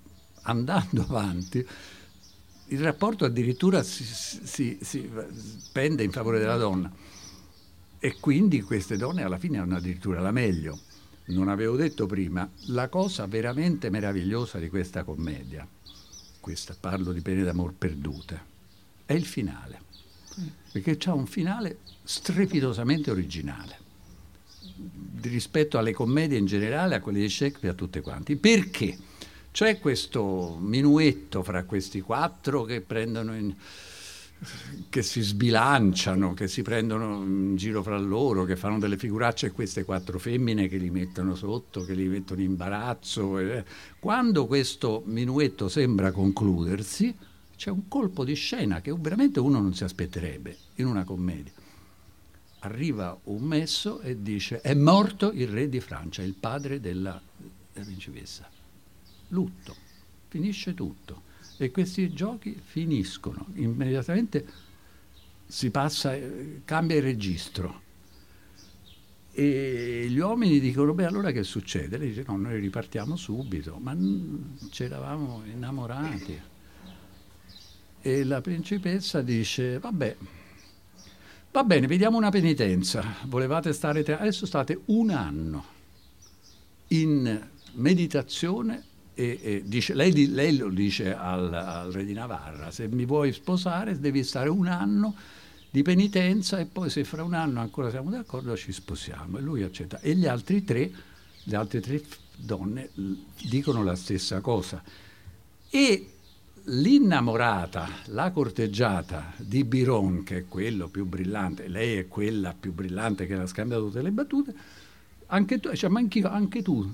andando 0.43 1.01
avanti, 1.07 1.65
il 2.67 2.79
rapporto 2.79 3.25
addirittura 3.25 3.83
si, 3.83 4.03
si, 4.03 4.77
si 4.81 5.09
pende 5.71 6.03
in 6.03 6.11
favore 6.11 6.39
della 6.39 6.57
donna 6.57 6.91
e 7.99 8.15
quindi 8.19 8.61
queste 8.61 8.97
donne 8.97 9.23
alla 9.23 9.37
fine 9.37 9.59
hanno 9.59 9.77
addirittura 9.77 10.19
la 10.19 10.31
meglio. 10.31 10.79
Non 11.25 11.47
avevo 11.47 11.77
detto 11.77 12.05
prima, 12.05 12.49
la 12.67 12.89
cosa 12.89 13.25
veramente 13.27 13.89
meravigliosa 13.89 14.59
di 14.59 14.67
questa 14.69 15.03
commedia, 15.03 15.65
questa 16.39 16.75
parlo 16.77 17.13
di 17.13 17.21
pene 17.21 17.43
d'amor 17.43 17.73
perdute, 17.77 18.41
è 19.05 19.13
il 19.13 19.25
finale 19.25 19.91
perché 20.71 20.97
ha 21.09 21.13
un 21.13 21.27
finale 21.27 21.79
strepitosamente 22.03 23.11
originale 23.11 23.81
rispetto 25.21 25.77
alle 25.77 25.93
commedie 25.93 26.37
in 26.37 26.45
generale, 26.45 26.95
a 26.95 26.99
quelle 26.99 27.19
di 27.19 27.29
Shakespeare, 27.29 27.75
a 27.75 27.77
tutte 27.77 28.01
quanti. 28.01 28.35
Perché? 28.35 28.97
C'è 29.53 29.77
questo 29.77 30.57
minuetto 30.59 31.43
fra 31.43 31.63
questi 31.63 32.01
quattro 32.01 32.63
che 32.63 32.81
prendono 32.81 33.35
in, 33.35 33.53
che 34.89 35.03
si 35.03 35.21
sbilanciano, 35.21 36.33
che 36.33 36.47
si 36.47 36.63
prendono 36.63 37.21
in 37.21 37.55
giro 37.55 37.83
fra 37.83 37.99
loro, 37.99 38.45
che 38.45 38.55
fanno 38.55 38.79
delle 38.79 38.97
figuracce 38.97 39.45
e 39.45 39.51
queste 39.51 39.83
quattro 39.83 40.17
femmine 40.17 40.67
che 40.67 40.77
li 40.77 40.89
mettono 40.89 41.35
sotto, 41.35 41.85
che 41.85 41.93
li 41.93 42.07
mettono 42.07 42.41
in 42.41 42.49
imbarazzo. 42.49 43.37
Quando 43.99 44.47
questo 44.47 45.03
minuetto 45.05 45.69
sembra 45.69 46.11
concludersi, 46.11 47.15
c'è 47.55 47.69
un 47.69 47.87
colpo 47.87 48.23
di 48.23 48.33
scena 48.33 48.81
che 48.81 48.91
veramente 48.97 49.39
uno 49.39 49.61
non 49.61 49.75
si 49.75 49.83
aspetterebbe 49.83 50.57
in 50.77 50.87
una 50.87 51.03
commedia. 51.03 51.53
Arriva 52.61 53.15
un 53.25 53.43
messo 53.43 54.01
e 54.01 54.19
dice 54.19 54.61
è 54.61 54.73
morto 54.73 55.31
il 55.31 55.47
re 55.47 55.69
di 55.69 55.79
Francia, 55.79 56.23
il 56.23 56.33
padre 56.33 56.79
della 56.79 57.21
principessa. 57.71 58.52
Lutto, 59.33 59.75
finisce 60.27 60.73
tutto. 60.73 61.31
E 61.57 61.71
questi 61.71 62.13
giochi 62.13 62.59
finiscono, 62.63 63.47
immediatamente 63.55 64.45
si 65.45 65.69
passa, 65.71 66.17
cambia 66.63 66.97
il 66.97 67.01
registro. 67.01 67.81
E 69.31 70.05
gli 70.09 70.19
uomini 70.19 70.59
dicono, 70.59 70.93
beh 70.93 71.05
allora 71.05 71.31
che 71.31 71.43
succede? 71.43 71.97
Lei 71.97 72.09
dice, 72.09 72.23
no, 72.27 72.37
noi 72.37 72.59
ripartiamo 72.59 73.15
subito, 73.15 73.77
ma 73.79 73.97
ci 74.69 74.83
eravamo 74.83 75.41
innamorati. 75.45 76.39
E 78.01 78.23
la 78.23 78.41
principessa 78.41 79.21
dice, 79.21 79.79
vabbè, 79.79 80.15
va 81.51 81.63
bene, 81.63 81.87
vediamo 81.87 82.17
una 82.17 82.29
penitenza. 82.29 83.03
Volevate 83.25 83.73
stare 83.73 84.03
tre 84.03 84.19
adesso 84.19 84.45
state 84.45 84.81
un 84.85 85.09
anno 85.09 85.65
in 86.89 87.49
meditazione 87.73 88.91
e, 89.13 89.39
e 89.41 89.63
dice, 89.65 89.93
lei, 89.93 90.31
lei, 90.31 90.57
lo 90.57 90.69
dice 90.69 91.15
al, 91.15 91.53
al, 91.53 91.91
re 91.91 92.05
di 92.05 92.13
Navarra, 92.13 92.71
se 92.71 92.87
mi 92.87 93.05
vuoi 93.05 93.31
sposare 93.31 93.99
devi 93.99 94.23
stare 94.23 94.49
un 94.49 94.67
anno 94.67 95.15
di 95.69 95.81
penitenza 95.81 96.59
e 96.59 96.65
poi 96.65 96.89
se 96.89 97.03
fra 97.03 97.23
un 97.23 97.33
anno 97.33 97.59
ancora 97.59 97.89
siamo 97.89 98.09
d'accordo 98.09 98.55
ci 98.55 98.71
sposiamo. 98.71 99.37
E 99.37 99.41
lui 99.41 99.63
accetta. 99.63 99.99
E 99.99 100.15
gli 100.15 100.27
altri 100.27 100.63
tre, 100.63 100.91
le 101.43 101.55
altre 101.55 101.81
tre 101.81 102.01
donne 102.35 102.89
dicono 103.47 103.83
la 103.83 103.95
stessa 103.95 104.39
cosa. 104.41 104.81
E 105.69 106.07
L'innamorata, 106.67 107.89
la 108.05 108.31
corteggiata 108.31 109.33
di 109.35 109.65
Biron, 109.65 110.23
che 110.23 110.37
è 110.37 110.45
quello 110.47 110.87
più 110.87 111.05
brillante, 111.05 111.67
lei 111.67 111.97
è 111.97 112.07
quella 112.07 112.55
più 112.57 112.71
brillante 112.71 113.27
che 113.27 113.33
ha 113.33 113.45
scambiato 113.45 113.87
tutte 113.87 114.01
le 114.01 114.11
battute, 114.11 114.55
anche 115.25 115.59
tu, 115.59 115.75
cioè, 115.75 115.89
ma 115.89 115.99
anche 115.99 116.61
tu, 116.61 116.89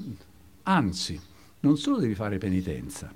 anzi, 0.63 1.21
non 1.62 1.78
solo 1.78 2.00
devi 2.00 2.15
fare 2.15 2.38
penitenza, 2.38 3.13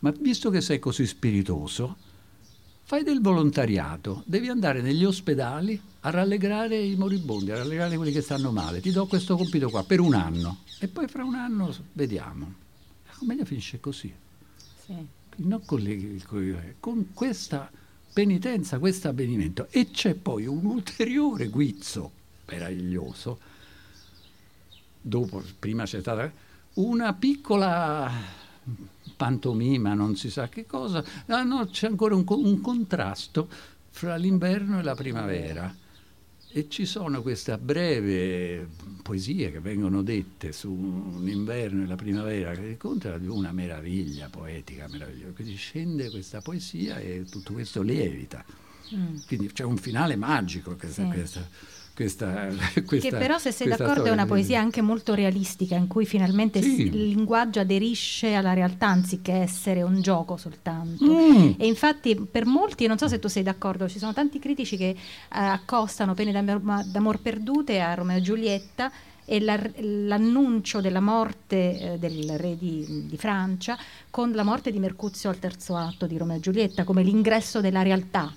ma 0.00 0.12
visto 0.18 0.50
che 0.50 0.60
sei 0.60 0.78
così 0.78 1.06
spiritoso, 1.06 1.96
fai 2.82 3.02
del 3.02 3.20
volontariato, 3.20 4.22
devi 4.26 4.48
andare 4.48 4.80
negli 4.80 5.04
ospedali 5.04 5.80
a 6.00 6.10
rallegrare 6.10 6.78
i 6.78 6.96
moribondi, 6.96 7.50
a 7.50 7.56
rallegrare 7.56 7.96
quelli 7.96 8.12
che 8.12 8.20
stanno 8.20 8.52
male. 8.52 8.80
Ti 8.80 8.92
do 8.92 9.06
questo 9.06 9.36
compito 9.36 9.70
qua 9.70 9.84
per 9.84 10.00
un 10.00 10.14
anno 10.14 10.58
e 10.78 10.88
poi 10.88 11.08
fra 11.08 11.24
un 11.24 11.34
anno 11.34 11.74
vediamo. 11.92 12.54
La 13.06 13.14
commedia 13.18 13.44
finisce 13.44 13.80
così. 13.80 14.12
Sì 14.84 15.14
non 15.36 15.64
con, 15.64 15.80
le, 15.80 16.76
con 16.80 17.12
questa 17.12 17.70
penitenza, 18.12 18.78
questo 18.78 19.08
avvenimento. 19.08 19.68
E 19.70 19.90
c'è 19.90 20.14
poi 20.14 20.46
un 20.46 20.64
ulteriore 20.64 21.48
guizzo 21.48 22.10
meraviglioso. 22.46 23.38
Dopo, 25.00 25.42
prima 25.58 25.84
c'è 25.84 26.00
stata 26.00 26.32
una 26.76 27.12
piccola 27.14 28.10
pantomima, 29.16 29.94
non 29.94 30.16
si 30.16 30.30
sa 30.30 30.48
che 30.48 30.66
cosa, 30.66 31.04
ah, 31.26 31.42
no, 31.42 31.66
c'è 31.66 31.86
ancora 31.86 32.14
un, 32.14 32.24
un 32.26 32.60
contrasto 32.60 33.48
fra 33.90 34.16
l'inverno 34.16 34.78
e 34.78 34.82
la 34.82 34.94
primavera 34.94 35.74
e 36.56 36.70
ci 36.70 36.86
sono 36.86 37.20
queste 37.20 37.58
breve 37.58 38.66
poesie 39.02 39.52
che 39.52 39.60
vengono 39.60 40.02
dette 40.02 40.52
su 40.52 40.72
un 40.72 41.28
inverno 41.28 41.82
e 41.82 41.86
la 41.86 41.96
primavera 41.96 42.52
che 42.52 42.66
incontra 42.66 43.18
una 43.26 43.52
meraviglia 43.52 44.28
poetica, 44.30 44.86
meravigliosa. 44.88 45.32
Quindi 45.34 45.54
scende 45.56 46.08
questa 46.08 46.40
poesia 46.40 46.98
e 46.98 47.26
tutto 47.28 47.52
questo 47.52 47.82
lievita. 47.82 48.42
Mm. 48.94 49.16
Quindi 49.26 49.52
c'è 49.52 49.64
un 49.64 49.76
finale 49.76 50.16
magico 50.16 50.76
che 50.76 50.88
sì. 50.88 51.04
questa, 51.04 51.46
questa, 51.96 52.48
questa, 52.84 53.08
che 53.08 53.16
però 53.16 53.38
se 53.38 53.52
sei 53.52 53.68
d'accordo 53.68 54.04
è 54.04 54.10
una 54.10 54.26
poesia 54.26 54.60
anche 54.60 54.82
molto 54.82 55.14
realistica 55.14 55.76
in 55.76 55.86
cui 55.86 56.04
finalmente 56.04 56.60
sì. 56.60 56.82
il 56.82 57.08
linguaggio 57.08 57.60
aderisce 57.60 58.34
alla 58.34 58.52
realtà 58.52 58.88
anziché 58.88 59.32
essere 59.32 59.82
un 59.82 60.02
gioco 60.02 60.36
soltanto 60.36 61.06
mm. 61.06 61.52
e 61.56 61.66
infatti 61.66 62.14
per 62.14 62.44
molti 62.44 62.86
non 62.86 62.98
so 62.98 63.08
se 63.08 63.18
tu 63.18 63.28
sei 63.28 63.42
d'accordo 63.42 63.88
ci 63.88 63.98
sono 63.98 64.12
tanti 64.12 64.38
critici 64.38 64.76
che 64.76 64.90
eh, 64.90 64.96
accostano 65.30 66.12
Pene 66.12 66.32
d'amor, 66.32 66.84
d'amor 66.84 67.20
perdute 67.20 67.80
a 67.80 67.94
Romeo 67.94 68.18
e 68.18 68.20
Giulietta 68.20 68.92
e 69.24 69.40
la, 69.40 69.58
l'annuncio 69.78 70.82
della 70.82 71.00
morte 71.00 71.94
eh, 71.94 71.98
del 71.98 72.38
re 72.38 72.58
di, 72.58 73.06
di, 73.06 73.16
Francia 73.16 73.78
con 74.10 74.32
la 74.32 74.42
morte 74.42 74.70
di 74.70 74.78
Mercuzio 74.78 75.30
al 75.30 75.38
terzo 75.38 75.76
atto 75.76 76.06
di 76.06 76.18
Romeo 76.18 76.36
e 76.36 76.40
Giulietta 76.40 76.84
come 76.84 77.02
l'ingresso 77.02 77.62
della 77.62 77.80
realtà 77.80 78.30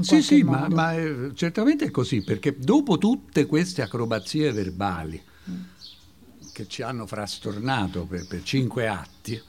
sì, 0.00 0.22
sì, 0.22 0.42
ma, 0.42 0.68
ma 0.68 0.94
eh, 0.94 1.30
certamente 1.34 1.86
è 1.86 1.90
così, 1.90 2.22
perché 2.22 2.56
dopo 2.58 2.98
tutte 2.98 3.46
queste 3.46 3.82
acrobazie 3.82 4.52
verbali 4.52 5.20
mm. 5.50 5.54
che 6.52 6.66
ci 6.68 6.82
hanno 6.82 7.06
frastornato 7.06 8.04
per, 8.04 8.26
per 8.26 8.42
cinque 8.42 8.88
atti, 8.88 9.40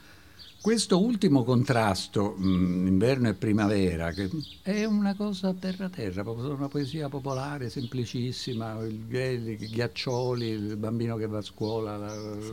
questo 0.60 1.02
ultimo 1.02 1.42
contrasto, 1.42 2.34
mh, 2.36 2.46
mm, 2.46 2.86
inverno 2.86 3.28
e 3.28 3.34
primavera, 3.34 4.12
che 4.12 4.28
è 4.60 4.84
una 4.84 5.14
cosa 5.14 5.54
terra-terra, 5.54 6.22
proprio 6.22 6.54
una 6.54 6.68
poesia 6.68 7.08
popolare, 7.08 7.70
semplicissima, 7.70 8.78
il, 8.80 9.06
i 9.10 9.56
ghiaccioli, 9.56 10.46
il 10.48 10.76
bambino 10.76 11.16
che 11.16 11.26
va 11.26 11.38
a 11.38 11.42
scuola, 11.42 11.96
la, 11.96 12.36
sì. 12.42 12.52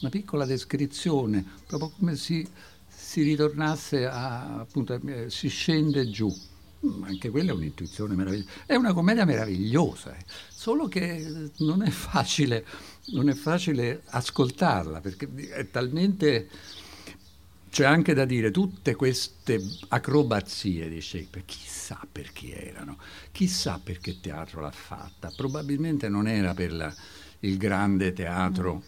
una 0.00 0.10
piccola 0.10 0.44
descrizione, 0.44 1.42
proprio 1.66 1.92
come 1.98 2.16
si, 2.16 2.46
si 2.86 3.22
ritornasse 3.22 4.06
a, 4.06 4.58
appunto, 4.58 5.00
eh, 5.06 5.30
si 5.30 5.48
scende 5.48 6.10
giù. 6.10 6.30
Mm, 6.86 7.02
anche 7.04 7.30
quella 7.30 7.50
è 7.50 7.54
un'intuizione 7.54 8.14
meravigliosa. 8.14 8.50
È 8.66 8.74
una 8.74 8.92
commedia 8.92 9.24
meravigliosa, 9.24 10.16
eh. 10.16 10.24
solo 10.48 10.86
che 10.88 11.50
non 11.58 11.82
è 11.82 11.90
facile, 11.90 12.64
non 13.06 13.28
è 13.28 13.34
facile 13.34 14.02
ascoltarla 14.06 15.00
perché 15.00 15.28
è 15.50 15.68
talmente 15.70 16.48
c'è 17.76 17.84
anche 17.84 18.14
da 18.14 18.24
dire, 18.24 18.50
tutte 18.50 18.94
queste 18.94 19.60
acrobazie 19.88 20.88
di 20.88 21.02
Shakespeare, 21.02 21.44
chissà 21.44 22.00
per 22.10 22.32
chi 22.32 22.50
erano, 22.50 22.96
chissà 23.32 23.78
perché 23.84 24.18
teatro 24.18 24.62
l'ha 24.62 24.70
fatta. 24.70 25.30
Probabilmente 25.36 26.08
non 26.08 26.26
era 26.26 26.54
per 26.54 26.72
la, 26.72 26.94
il 27.40 27.58
grande 27.58 28.14
teatro, 28.14 28.82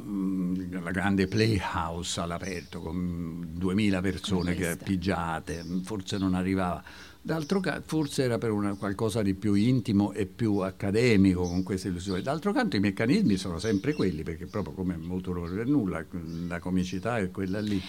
mm. 0.00 0.82
la 0.82 0.90
grande 0.90 1.28
playhouse 1.28 2.18
all'aperto 2.18 2.80
con 2.80 3.50
2000 3.52 4.00
persone 4.00 4.56
che 4.56 4.78
pigiate, 4.82 5.64
forse 5.84 6.18
non 6.18 6.34
arrivava 6.34 6.82
D'altro 7.26 7.58
canto, 7.58 7.84
forse 7.86 8.24
era 8.24 8.36
per 8.36 8.50
una, 8.50 8.74
qualcosa 8.74 9.22
di 9.22 9.32
più 9.32 9.54
intimo 9.54 10.12
e 10.12 10.26
più 10.26 10.58
accademico 10.58 11.40
con 11.40 11.62
queste 11.62 11.88
illusioni. 11.88 12.20
D'altro 12.20 12.52
canto 12.52 12.76
i 12.76 12.80
meccanismi 12.80 13.38
sono 13.38 13.58
sempre 13.58 13.94
quelli, 13.94 14.22
perché 14.22 14.44
proprio 14.44 14.74
come 14.74 14.98
molto 14.98 15.32
loro 15.32 15.54
per 15.54 15.66
nulla, 15.66 16.04
la 16.46 16.58
comicità 16.58 17.16
è 17.16 17.30
quella 17.30 17.60
lì. 17.60 17.80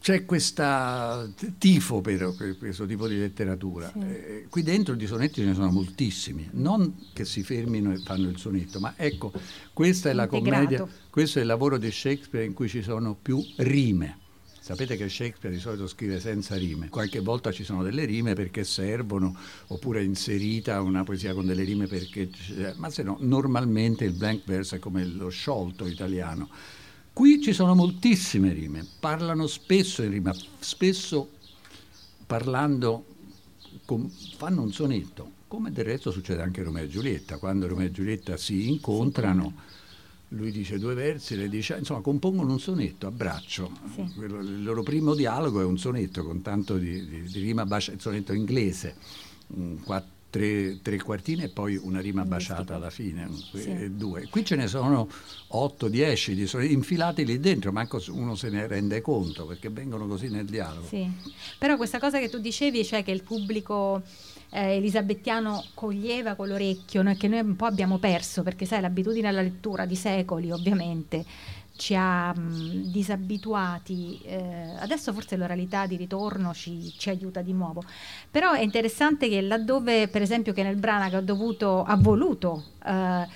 C'è 0.00 0.24
questo 0.24 1.32
tifo 1.58 2.00
per 2.00 2.32
questo 2.60 2.86
tipo 2.86 3.08
di 3.08 3.18
letteratura. 3.18 3.90
Sì. 3.92 3.98
Eh, 3.98 4.46
qui 4.48 4.62
dentro 4.62 4.94
di 4.94 5.08
sonetti 5.08 5.40
ce 5.40 5.46
ne 5.46 5.54
sono 5.54 5.72
moltissimi, 5.72 6.48
non 6.52 7.08
che 7.12 7.24
si 7.24 7.42
fermino 7.42 7.92
e 7.92 7.96
fanno 7.96 8.28
il 8.28 8.38
sonetto, 8.38 8.78
ma 8.78 8.94
ecco, 8.96 9.32
questa 9.72 10.10
è 10.10 10.12
la 10.12 10.28
commedia, 10.28 10.86
questo 11.10 11.40
è 11.40 11.42
il 11.42 11.48
lavoro 11.48 11.76
di 11.76 11.90
Shakespeare 11.90 12.46
in 12.46 12.52
cui 12.52 12.68
ci 12.68 12.82
sono 12.82 13.16
più 13.20 13.44
rime 13.56 14.28
Sapete 14.70 14.96
che 14.96 15.08
Shakespeare 15.08 15.52
di 15.52 15.60
solito 15.60 15.88
scrive 15.88 16.20
senza 16.20 16.54
rime, 16.54 16.90
qualche 16.90 17.18
volta 17.18 17.50
ci 17.50 17.64
sono 17.64 17.82
delle 17.82 18.04
rime 18.04 18.34
perché 18.34 18.62
servono, 18.62 19.36
oppure 19.66 19.98
è 19.98 20.04
inserita 20.04 20.80
una 20.80 21.02
poesia 21.02 21.34
con 21.34 21.44
delle 21.44 21.64
rime 21.64 21.88
perché... 21.88 22.30
ma 22.76 22.88
se 22.88 23.02
no, 23.02 23.16
normalmente 23.18 24.04
il 24.04 24.12
blank 24.12 24.42
verse 24.44 24.76
è 24.76 24.78
come 24.78 25.04
lo 25.04 25.28
sciolto 25.28 25.88
italiano. 25.88 26.48
Qui 27.12 27.42
ci 27.42 27.52
sono 27.52 27.74
moltissime 27.74 28.52
rime, 28.52 28.86
parlano 29.00 29.48
spesso 29.48 30.04
in 30.04 30.10
rima, 30.12 30.32
spesso 30.60 31.30
parlando, 32.24 33.06
con, 33.84 34.08
fanno 34.36 34.62
un 34.62 34.72
sonetto, 34.72 35.32
come 35.48 35.72
del 35.72 35.84
resto 35.84 36.12
succede 36.12 36.42
anche 36.42 36.60
a 36.60 36.64
Romeo 36.64 36.84
e 36.84 36.88
Giulietta, 36.88 37.38
quando 37.38 37.66
Romeo 37.66 37.88
e 37.88 37.90
Giulietta 37.90 38.36
si 38.36 38.68
incontrano 38.68 39.52
lui 40.30 40.50
dice 40.52 40.78
due 40.78 40.94
versi, 40.94 41.36
le 41.36 41.48
dice, 41.48 41.76
insomma 41.76 42.00
compongono 42.00 42.52
un 42.52 42.60
sonetto 42.60 43.06
a 43.06 43.10
braccio. 43.10 43.70
Sì. 43.94 44.00
il 44.20 44.62
loro 44.62 44.82
primo 44.82 45.14
dialogo 45.14 45.60
è 45.60 45.64
un 45.64 45.78
sonetto 45.78 46.24
con 46.24 46.42
tanto 46.42 46.76
di, 46.76 47.08
di, 47.08 47.22
di 47.22 47.40
rima 47.40 47.64
baciata, 47.64 47.96
il 47.96 48.00
sonetto 48.00 48.32
inglese, 48.32 48.94
quattro, 49.84 50.18
tre, 50.30 50.78
tre, 50.80 50.96
quartine 51.02 51.44
e 51.44 51.48
poi 51.48 51.76
una 51.76 52.00
rima 52.00 52.24
baciata 52.24 52.76
alla 52.76 52.90
fine, 52.90 53.28
sì. 53.52 53.96
due. 53.96 54.28
Qui 54.30 54.44
ce 54.44 54.54
ne 54.54 54.68
sono 54.68 55.08
8, 55.48 55.88
10 55.88 56.34
di 56.34 56.46
sonetti 56.46 56.72
infilati 56.72 57.24
lì 57.24 57.40
dentro, 57.40 57.72
manco 57.72 58.00
uno 58.10 58.36
se 58.36 58.48
ne 58.48 58.66
rende 58.66 59.00
conto 59.00 59.44
perché 59.44 59.68
vengono 59.68 60.06
così 60.06 60.28
nel 60.28 60.46
dialogo. 60.46 60.86
Sì. 60.86 61.10
Però 61.58 61.76
questa 61.76 61.98
cosa 61.98 62.20
che 62.20 62.28
tu 62.28 62.38
dicevi, 62.38 62.84
cioè 62.84 63.02
che 63.02 63.10
il 63.10 63.22
pubblico 63.22 64.02
eh, 64.50 64.76
elisabettiano 64.76 65.64
coglieva 65.74 66.34
con 66.34 66.48
l'orecchio, 66.48 67.02
noi, 67.02 67.16
che 67.16 67.28
noi 67.28 67.40
un 67.40 67.56
po' 67.56 67.66
abbiamo 67.66 67.98
perso, 67.98 68.42
perché 68.42 68.66
sai, 68.66 68.80
l'abitudine 68.80 69.28
alla 69.28 69.42
lettura 69.42 69.86
di 69.86 69.96
secoli 69.96 70.50
ovviamente 70.50 71.24
ci 71.80 71.94
ha 71.96 72.34
mh, 72.34 72.90
disabituati, 72.90 74.20
eh, 74.24 74.74
adesso 74.80 75.14
forse 75.14 75.36
l'oralità 75.36 75.86
di 75.86 75.96
ritorno 75.96 76.52
ci, 76.52 76.92
ci, 76.98 77.08
aiuta 77.08 77.40
di 77.40 77.54
nuovo, 77.54 77.82
però 78.30 78.52
è 78.52 78.60
interessante 78.60 79.30
che 79.30 79.40
laddove 79.40 80.08
per 80.08 80.20
esempio 80.20 80.52
che 80.52 80.62
nel 80.62 80.76
Branagh 80.76 81.14
ha, 81.14 81.20
dovuto, 81.22 81.82
ha 81.82 81.96
voluto 81.96 82.64
eh, 82.84 83.26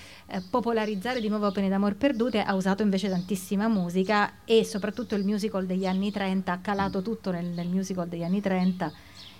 popolarizzare 0.50 1.22
di 1.22 1.28
nuovo 1.28 1.46
Opere 1.46 1.68
d'amor 1.68 1.96
perdute, 1.96 2.42
ha 2.42 2.54
usato 2.54 2.82
invece 2.82 3.08
tantissima 3.08 3.66
musica 3.66 4.40
e 4.44 4.62
soprattutto 4.62 5.14
il 5.14 5.24
musical 5.24 5.64
degli 5.64 5.86
anni 5.86 6.10
30, 6.10 6.52
ha 6.52 6.58
calato 6.58 7.00
tutto 7.00 7.30
nel, 7.30 7.46
nel 7.46 7.68
musical 7.68 8.08
degli 8.08 8.24
anni 8.24 8.42
30 8.42 8.92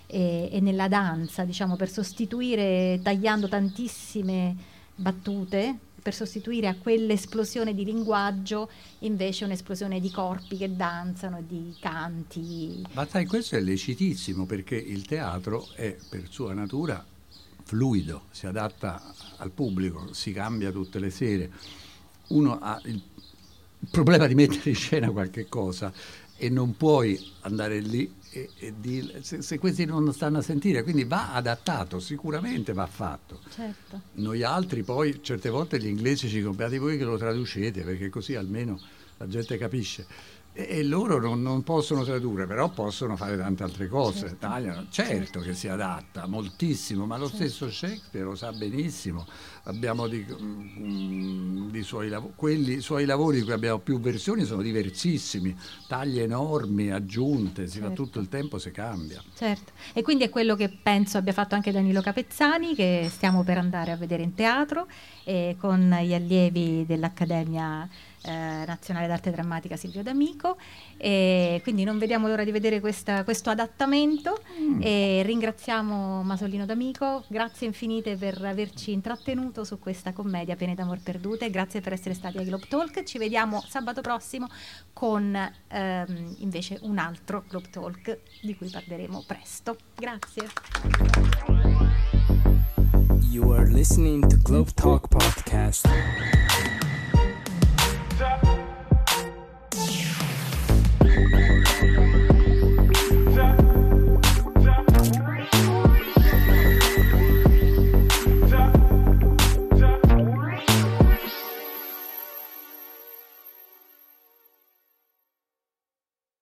e, 0.07 0.49
e 0.51 0.61
nella 0.61 0.89
danza, 0.89 1.45
diciamo, 1.45 1.77
per 1.77 1.91
sostituire, 1.91 3.01
tagliando 3.03 3.49
tantissime 3.49 4.55
battute, 4.95 5.79
per 6.05 6.15
sostituire 6.15 6.69
a 6.69 6.77
quell'esplosione 6.77 7.75
di 7.75 7.83
linguaggio 7.83 8.69
invece 9.01 9.47
un'esplosione 9.47 10.01
di 10.01 10.11
corpi 10.11 10.59
che 10.59 10.77
danzano 10.77 11.43
di 11.43 11.75
canti. 11.81 12.85
Ma 12.93 13.07
sai, 13.07 13.25
questo 13.25 13.57
è 13.57 13.61
lecitissimo 13.61 14.45
perché 14.45 14.77
il 14.77 15.07
teatro 15.07 15.67
è 15.75 15.97
per 16.11 16.27
sua 16.29 16.53
natura 16.53 17.03
fluido, 17.63 18.25
si 18.31 18.47
adatta 18.47 19.03
al 19.39 19.51
pubblico, 19.51 20.13
si 20.13 20.33
cambia 20.33 20.71
tutte 20.71 20.99
le 20.99 21.09
sere. 21.09 21.51
Uno 22.29 22.59
ha 22.61 22.79
il 22.85 23.03
problema 23.91 24.27
di 24.27 24.35
mettere 24.35 24.71
in 24.71 24.77
scena 24.77 25.11
qualche 25.11 25.49
cosa 25.49 25.91
e 26.37 26.51
non 26.51 26.77
puoi 26.77 27.19
andare 27.41 27.81
lì 27.81 28.13
e, 28.35 28.51
e 28.59 28.75
di, 28.77 29.13
se, 29.21 29.43
se, 29.43 29.59
questi 29.59 29.85
non 29.85 30.13
stanno 30.13 30.39
a 30.39 30.43
sentire, 30.43 30.83
quindi 30.83 31.05
va 31.05 31.33
adattato, 31.33 32.01
sicuramente 32.01 32.73
va 32.73 32.87
fatto. 32.87 33.41
Certo. 33.49 34.01
Noi 34.15 34.43
altri 34.43 34.83
poi 34.83 35.23
certe 35.23 35.49
volte 35.51 35.79
gli 35.79 35.87
inglesi 35.87 36.29
ci 36.29 36.43
compiate 36.43 36.79
voi 36.79 36.99
che 36.99 37.05
lo 37.05 37.17
traducete 37.17 37.83
perché 37.83 38.09
così 38.09 38.35
almeno 38.35 38.81
la 39.19 39.29
gente 39.29 39.57
capisce. 39.57 40.07
E 40.57 40.85
loro 40.85 41.19
non, 41.19 41.43
non, 41.43 41.65
possono 41.65 42.05
tradurre, 42.05 42.47
però 42.47 42.69
possono 42.69 43.17
fare 43.17 43.37
tante 43.37 43.65
altre 43.65 43.89
cose. 43.89 44.21
Certo, 44.21 44.37
Tagliano. 44.39 44.87
certo, 44.89 45.13
certo 45.13 45.41
che 45.41 45.53
si 45.53 45.67
adatta 45.67 46.29
moltissimo, 46.29 47.07
ma 47.07 47.17
lo 47.19 47.29
certo. 47.29 47.45
stesso 47.45 47.71
Shakespeare 47.73 48.25
lo 48.25 48.37
sa 48.37 48.53
benissimo. 48.53 49.27
Abbiamo 49.65 50.07
di, 50.07 50.25
um, 50.39 51.71
di 51.73 51.83
suoi, 51.83 52.09
lav- 52.09 52.37
quelli, 52.37 52.79
suoi 52.81 53.05
lavori 53.05 53.39
di 53.39 53.43
cui 53.43 53.53
abbiamo 53.53 53.79
più 53.79 53.99
versioni 53.99 54.45
sono 54.45 54.63
diversissimi, 54.63 55.57
tagli 55.89 56.21
enormi, 56.21 56.93
aggiunte, 56.93 57.67
si 57.67 57.79
certo. 57.79 57.89
va 57.89 57.95
tutto 57.95 58.21
il 58.21 58.29
tempo, 58.29 58.59
si 58.59 58.71
cambia. 58.71 59.21
Certo, 59.35 59.73
e 59.93 60.03
quindi 60.03 60.23
è 60.23 60.29
quello 60.29 60.55
che 60.55 60.69
penso 60.69 61.19
abbia 61.19 61.33
fatto 61.33 61.57
anche 61.57 61.73
Danilo 61.73 62.01
Capezzani, 62.01 62.77
che 62.77 63.09
stiamo 63.11 63.43
per 63.43 63.59
andare 63.59 63.91
a 63.91 63.97
vedere 63.97 64.23
in 64.23 64.35
teatro, 64.35 64.87
eh, 65.25 65.57
con 65.59 65.81
gli 66.01 66.15
allievi 66.15 66.85
dell'Accademia 66.87 67.89
eh, 68.25 68.65
Nazionale 68.67 69.07
d'Arte 69.07 69.31
Drammatica 69.31 69.77
Silvio 69.77 70.03
D'Amico 70.03 70.57
e 70.97 71.61
quindi 71.63 71.85
non 71.85 71.99
vediamo 71.99 72.29
l'ora 72.29 72.45
di 72.45 72.51
vedere 72.51 72.81
questa, 72.81 73.25
questo 73.25 73.51
adattamento 73.51 74.41
mm. 74.59 74.81
e 74.83 75.23
ringraziamo 75.25 76.23
Masolino 76.23 76.65
D'Amico, 76.65 77.25
grazie 77.29 77.67
infinite 77.67 78.17
per 78.17 78.43
averci 78.43 78.93
intrattenuto 78.93 79.65
su 79.65 79.79
questa 79.79 80.13
commedia 80.13 80.57
Pene 80.57 80.75
d'amor 80.75 81.01
perdute, 81.03 81.51
grazie 81.51 81.81
per 81.81 81.93
essere 81.93 82.15
stati 82.15 82.39
a 82.39 82.43
Globe 82.43 82.67
Talk, 82.69 83.03
ci 83.05 83.19
vediamo 83.19 83.63
sabato 83.67 84.01
prossimo 84.01 84.49
con 84.93 85.37
ehm, 85.69 86.37
invece 86.39 86.79
un 86.83 86.99
altro 86.99 87.45
Globe 87.49 87.69
Talk 87.71 88.19
di 88.41 88.57
cui 88.57 88.69
parleremo 88.69 89.25
presto. 89.27 89.77
Grazie. 89.95 90.49
You 93.31 93.51
are 93.51 93.69
listening 93.69 94.27
to 94.29 94.37
Globe 94.43 94.71
Talk 94.75 95.09
Podcast. 95.09 95.89
Thank 101.15 101.49
you. 101.49 101.54